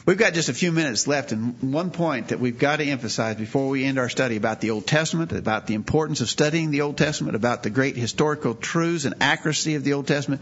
[0.06, 3.36] We've got just a few minutes left, and one point that we've got to emphasize
[3.36, 6.80] before we end our study about the Old Testament, about the importance of studying the
[6.80, 10.40] Old Testament, about the great historical truths and accuracy of the Old Testament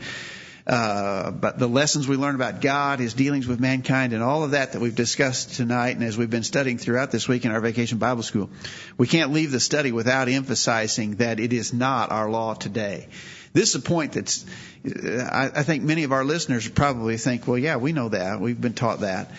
[0.69, 4.51] uh, but the lessons we learn about God, His dealings with mankind, and all of
[4.51, 7.61] that that we've discussed tonight, and as we've been studying throughout this week in our
[7.61, 8.51] Vacation Bible School,
[8.99, 13.09] we can't leave the study without emphasizing that it is not our law today.
[13.55, 14.45] This is a point that's,
[14.85, 18.39] I, I think many of our listeners probably think, well, yeah, we know that.
[18.39, 19.31] We've been taught that.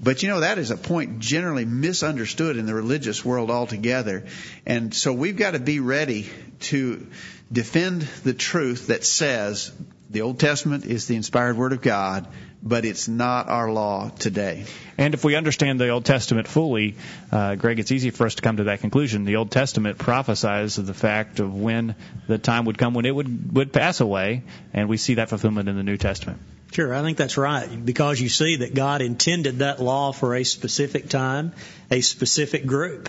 [0.00, 4.26] But you know, that is a point generally misunderstood in the religious world altogether.
[4.64, 7.04] And so we've got to be ready to
[7.50, 9.72] defend the truth that says
[10.10, 12.26] the Old Testament is the inspired Word of God,
[12.62, 14.64] but it's not our law today.
[14.96, 16.96] And if we understand the Old Testament fully,
[17.30, 19.24] uh, Greg, it's easy for us to come to that conclusion.
[19.24, 21.94] The Old Testament prophesies of the fact of when
[22.26, 25.68] the time would come when it would, would pass away, and we see that fulfillment
[25.68, 26.40] in the New Testament.
[26.72, 27.84] Sure, I think that's right.
[27.84, 31.52] Because you see that God intended that law for a specific time,
[31.90, 33.08] a specific group.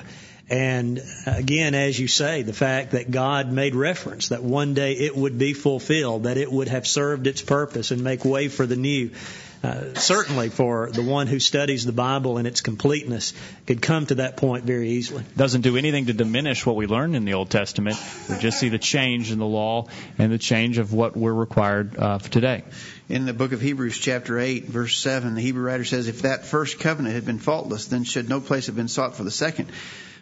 [0.50, 5.16] And again, as you say, the fact that God made reference that one day it
[5.16, 8.76] would be fulfilled, that it would have served its purpose and make way for the
[8.76, 9.12] new.
[9.62, 13.34] Uh, certainly for the one who studies the Bible in its completeness
[13.68, 15.26] could come to that point very easily.
[15.36, 17.98] Doesn't do anything to diminish what we learned in the Old Testament.
[18.30, 19.88] We just see the change in the law
[20.18, 22.64] and the change of what we're required uh, for today.
[23.10, 26.46] in the book of Hebrews, chapter 8, verse 7, the Hebrew writer says, If that
[26.46, 29.70] first covenant had been faultless, then should no place have been sought for the second.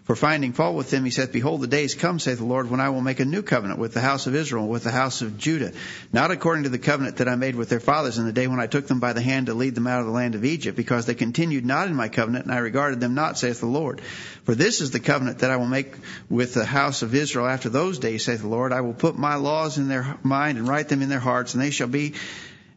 [0.08, 2.80] For finding fault with them, he saith, Behold, the days come, saith the Lord, when
[2.80, 5.22] I will make a new covenant with the house of Israel, and with the house
[5.22, 5.74] of Judah,
[6.14, 8.62] not according to the covenant that I made with their fathers in the day when
[8.62, 10.78] I took them by the hand to lead them out of the land of Egypt,
[10.78, 13.99] because they continued not in my covenant, and I regarded them not, saith the Lord.
[14.45, 15.93] For this is the covenant that I will make
[16.30, 18.72] with the house of Israel after those days, saith the Lord.
[18.72, 21.62] I will put my laws in their mind and write them in their hearts, and
[21.62, 22.14] they shall be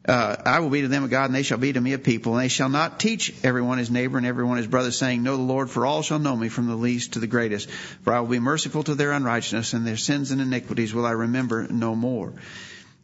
[0.09, 1.99] uh, I will be to them a God, and they shall be to me a
[1.99, 2.35] people.
[2.35, 5.43] And they shall not teach everyone his neighbor and everyone his brother, saying, Know the
[5.43, 7.71] Lord, for all shall know me, from the least to the greatest.
[7.71, 11.13] For I will be merciful to their unrighteousness, and their sins and iniquities will I
[11.13, 12.33] remember no more.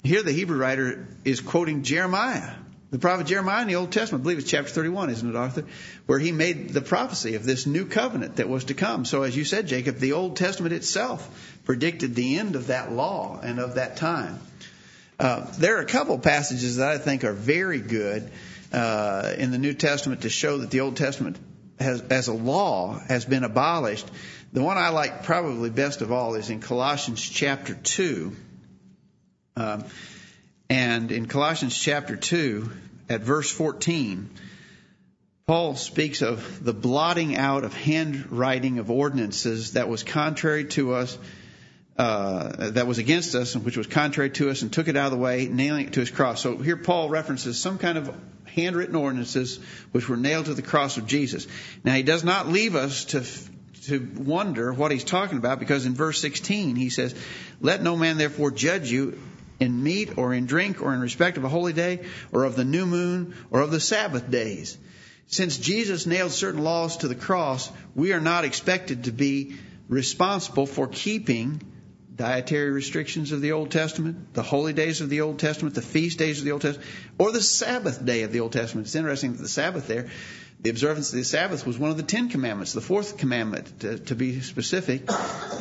[0.04, 2.54] Here the Hebrew writer is quoting Jeremiah,
[2.90, 4.22] the prophet Jeremiah in the Old Testament.
[4.22, 5.64] I believe it's chapter 31, isn't it, Arthur?
[6.06, 9.04] Where he made the prophecy of this new covenant that was to come.
[9.04, 13.38] So as you said, Jacob, the Old Testament itself predicted the end of that law
[13.42, 14.38] and of that time.
[15.18, 18.30] Uh, there are a couple passages that I think are very good
[18.72, 21.38] uh, in the New Testament to show that the Old Testament
[21.80, 24.06] has, as a law has been abolished.
[24.52, 28.36] The one I like probably best of all is in Colossians chapter 2.
[29.56, 29.84] Um,
[30.68, 32.70] and in Colossians chapter 2,
[33.08, 34.28] at verse 14,
[35.46, 41.16] Paul speaks of the blotting out of handwriting of ordinances that was contrary to us
[41.98, 45.06] Uh, that was against us and which was contrary to us and took it out
[45.06, 46.42] of the way, nailing it to his cross.
[46.42, 49.58] So here Paul references some kind of handwritten ordinances
[49.92, 51.46] which were nailed to the cross of Jesus.
[51.84, 53.24] Now he does not leave us to
[53.86, 57.14] to wonder what he's talking about because in verse 16 he says,
[57.62, 59.18] "Let no man therefore judge you
[59.58, 62.00] in meat or in drink or in respect of a holy day
[62.32, 64.76] or of the new moon or of the Sabbath days."
[65.28, 69.56] Since Jesus nailed certain laws to the cross, we are not expected to be
[69.88, 71.62] responsible for keeping
[72.16, 76.18] dietary restrictions of the Old Testament, the holy days of the Old Testament, the feast
[76.18, 76.88] days of the Old Testament,
[77.18, 78.86] or the Sabbath day of the Old Testament.
[78.86, 80.08] It's interesting that the Sabbath there,
[80.60, 83.98] the observance of the Sabbath was one of the Ten Commandments, the fourth commandment to,
[83.98, 85.02] to be specific,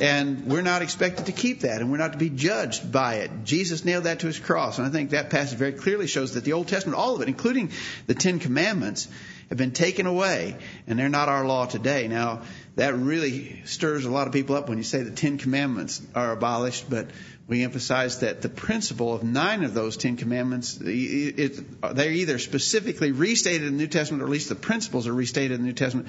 [0.01, 3.32] and we're not expected to keep that, and we're not to be judged by it.
[3.43, 6.45] Jesus nailed that to his cross, and I think that passage very clearly shows that
[6.45, 7.72] the Old Testament, all of it, including
[8.08, 9.10] the Ten Commandments,
[9.49, 12.07] have been taken away, and they're not our law today.
[12.07, 12.41] Now,
[12.75, 16.31] that really stirs a lot of people up when you say the Ten Commandments are
[16.31, 17.07] abolished, but
[17.47, 23.67] we emphasize that the principle of nine of those Ten Commandments, they're either specifically restated
[23.67, 26.07] in the New Testament, or at least the principles are restated in the New Testament,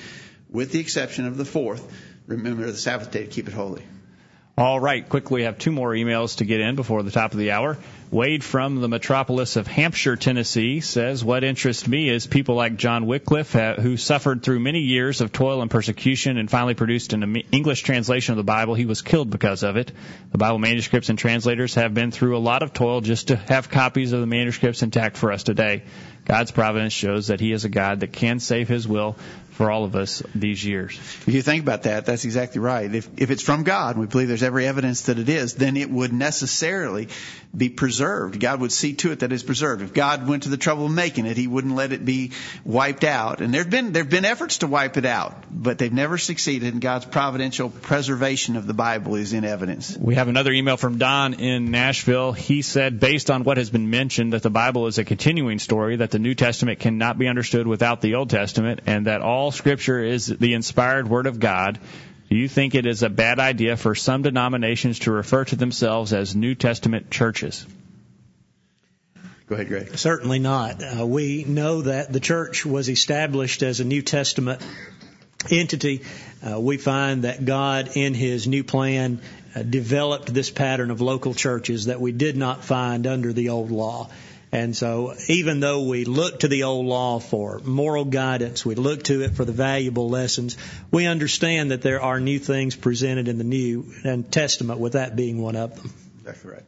[0.51, 1.87] with the exception of the fourth.
[2.27, 3.83] Remember the Sabbath day to keep it holy.
[4.59, 7.39] All right, quickly, we have two more emails to get in before the top of
[7.39, 7.77] the hour.
[8.11, 13.07] Wade from the metropolis of Hampshire, Tennessee says, What interests me is people like John
[13.07, 17.35] Wycliffe, uh, who suffered through many years of toil and persecution and finally produced an
[17.51, 18.75] English translation of the Bible.
[18.75, 19.91] He was killed because of it.
[20.31, 23.71] The Bible manuscripts and translators have been through a lot of toil just to have
[23.71, 25.83] copies of the manuscripts intact for us today.
[26.27, 29.17] God's providence shows that He is a God that can save His will
[29.57, 30.99] for all of us these years.
[31.27, 32.95] If you think about that, that's exactly right.
[32.95, 35.89] If, if it's from God, we believe there's every evidence that it is, then it
[35.91, 37.09] would necessarily
[37.57, 38.39] be preserved.
[38.39, 39.81] God would see to it that it's preserved.
[39.81, 42.33] If God went to the trouble of making it, He wouldn't let it be
[42.63, 43.41] wiped out.
[43.41, 46.75] And there've been there've been efforts to wipe it out, but they've never succeeded.
[46.75, 49.97] And God's providential preservation of the Bible is in evidence.
[49.97, 52.33] We have another email from Don in Nashville.
[52.33, 55.97] He said, based on what has been mentioned, that the Bible is a continuing story,
[55.97, 60.05] that the New Testament cannot be understood without the Old Testament, and that all Scripture
[60.05, 61.79] is the inspired Word of God.
[62.29, 66.13] Do you think it is a bad idea for some denominations to refer to themselves
[66.13, 67.65] as New Testament churches?
[69.49, 69.97] Go ahead, Greg.
[69.97, 70.83] Certainly not.
[70.83, 74.61] Uh, we know that the church was established as a New Testament
[75.49, 76.03] entity.
[76.45, 79.21] Uh, we find that God, in His new plan,
[79.55, 83.71] uh, developed this pattern of local churches that we did not find under the old
[83.71, 84.11] law.
[84.51, 89.05] And so, even though we look to the old law for moral guidance, we look
[89.05, 90.57] to it for the valuable lessons,
[90.91, 93.93] we understand that there are new things presented in the New
[94.31, 95.93] Testament, with that being one of them.
[96.25, 96.63] That's right.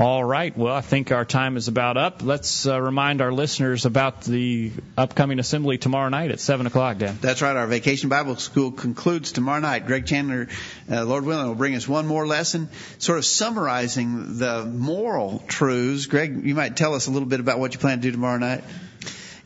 [0.00, 0.56] All right.
[0.56, 2.22] Well, I think our time is about up.
[2.22, 7.18] Let's uh, remind our listeners about the upcoming assembly tomorrow night at 7 o'clock, Dan.
[7.20, 7.56] That's right.
[7.56, 9.86] Our Vacation Bible School concludes tomorrow night.
[9.86, 10.46] Greg Chandler,
[10.88, 12.68] uh, Lord willing, will bring us one more lesson,
[12.98, 16.06] sort of summarizing the moral truths.
[16.06, 18.38] Greg, you might tell us a little bit about what you plan to do tomorrow
[18.38, 18.62] night.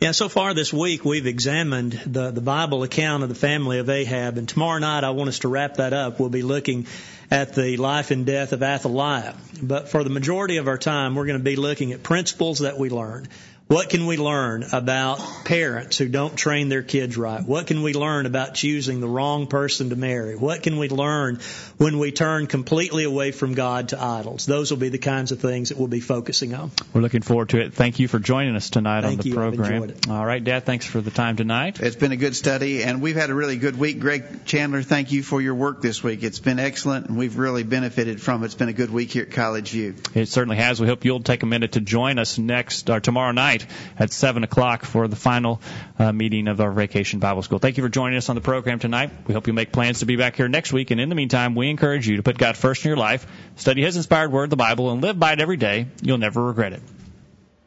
[0.03, 3.89] Yeah, so far this week we've examined the, the Bible account of the family of
[3.89, 6.19] Ahab, and tomorrow night I want us to wrap that up.
[6.19, 6.89] We'll be looking
[7.33, 9.35] at the life and death of Athaliah.
[9.63, 12.79] But for the majority of our time, we're going to be looking at principles that
[12.79, 13.27] we learned.
[13.73, 17.43] What can we learn about parents who don't train their kids right?
[17.43, 20.37] What can we learn about choosing the wrong person to marry?
[20.37, 21.41] What can we learn
[21.79, 24.45] when we turn completely away from God to idols?
[24.45, 26.71] Those will be the kinds of things that we'll be focusing on.
[26.93, 27.73] We're looking forward to it.
[27.73, 29.41] Thank you for joining us tonight Thank on the you.
[29.41, 29.73] I've program.
[29.73, 30.11] enjoyed it.
[30.11, 31.81] All right, Dad, thanks for the time tonight.
[31.81, 34.01] It's been a good study, and we've had a really good week.
[34.01, 36.23] Greg Chandler, thank you for your work this week.
[36.23, 38.47] It's been excellent, and we've really benefited from it.
[38.47, 39.95] It's been a good week here at College View.
[40.15, 40.79] It certainly has.
[40.79, 43.62] We hope you'll take a minute to join us next or tomorrow night
[43.99, 45.61] at seven o'clock for the final
[45.99, 47.59] uh, meeting of our Vacation Bible School.
[47.59, 49.11] Thank you for joining us on the program tonight.
[49.27, 50.91] We hope you make plans to be back here next week.
[50.91, 53.83] And in the meantime, we encourage you to put God first in your life, study
[53.83, 55.87] His inspired Word, the Bible, and live by it every day.
[56.03, 56.83] You'll never regret it.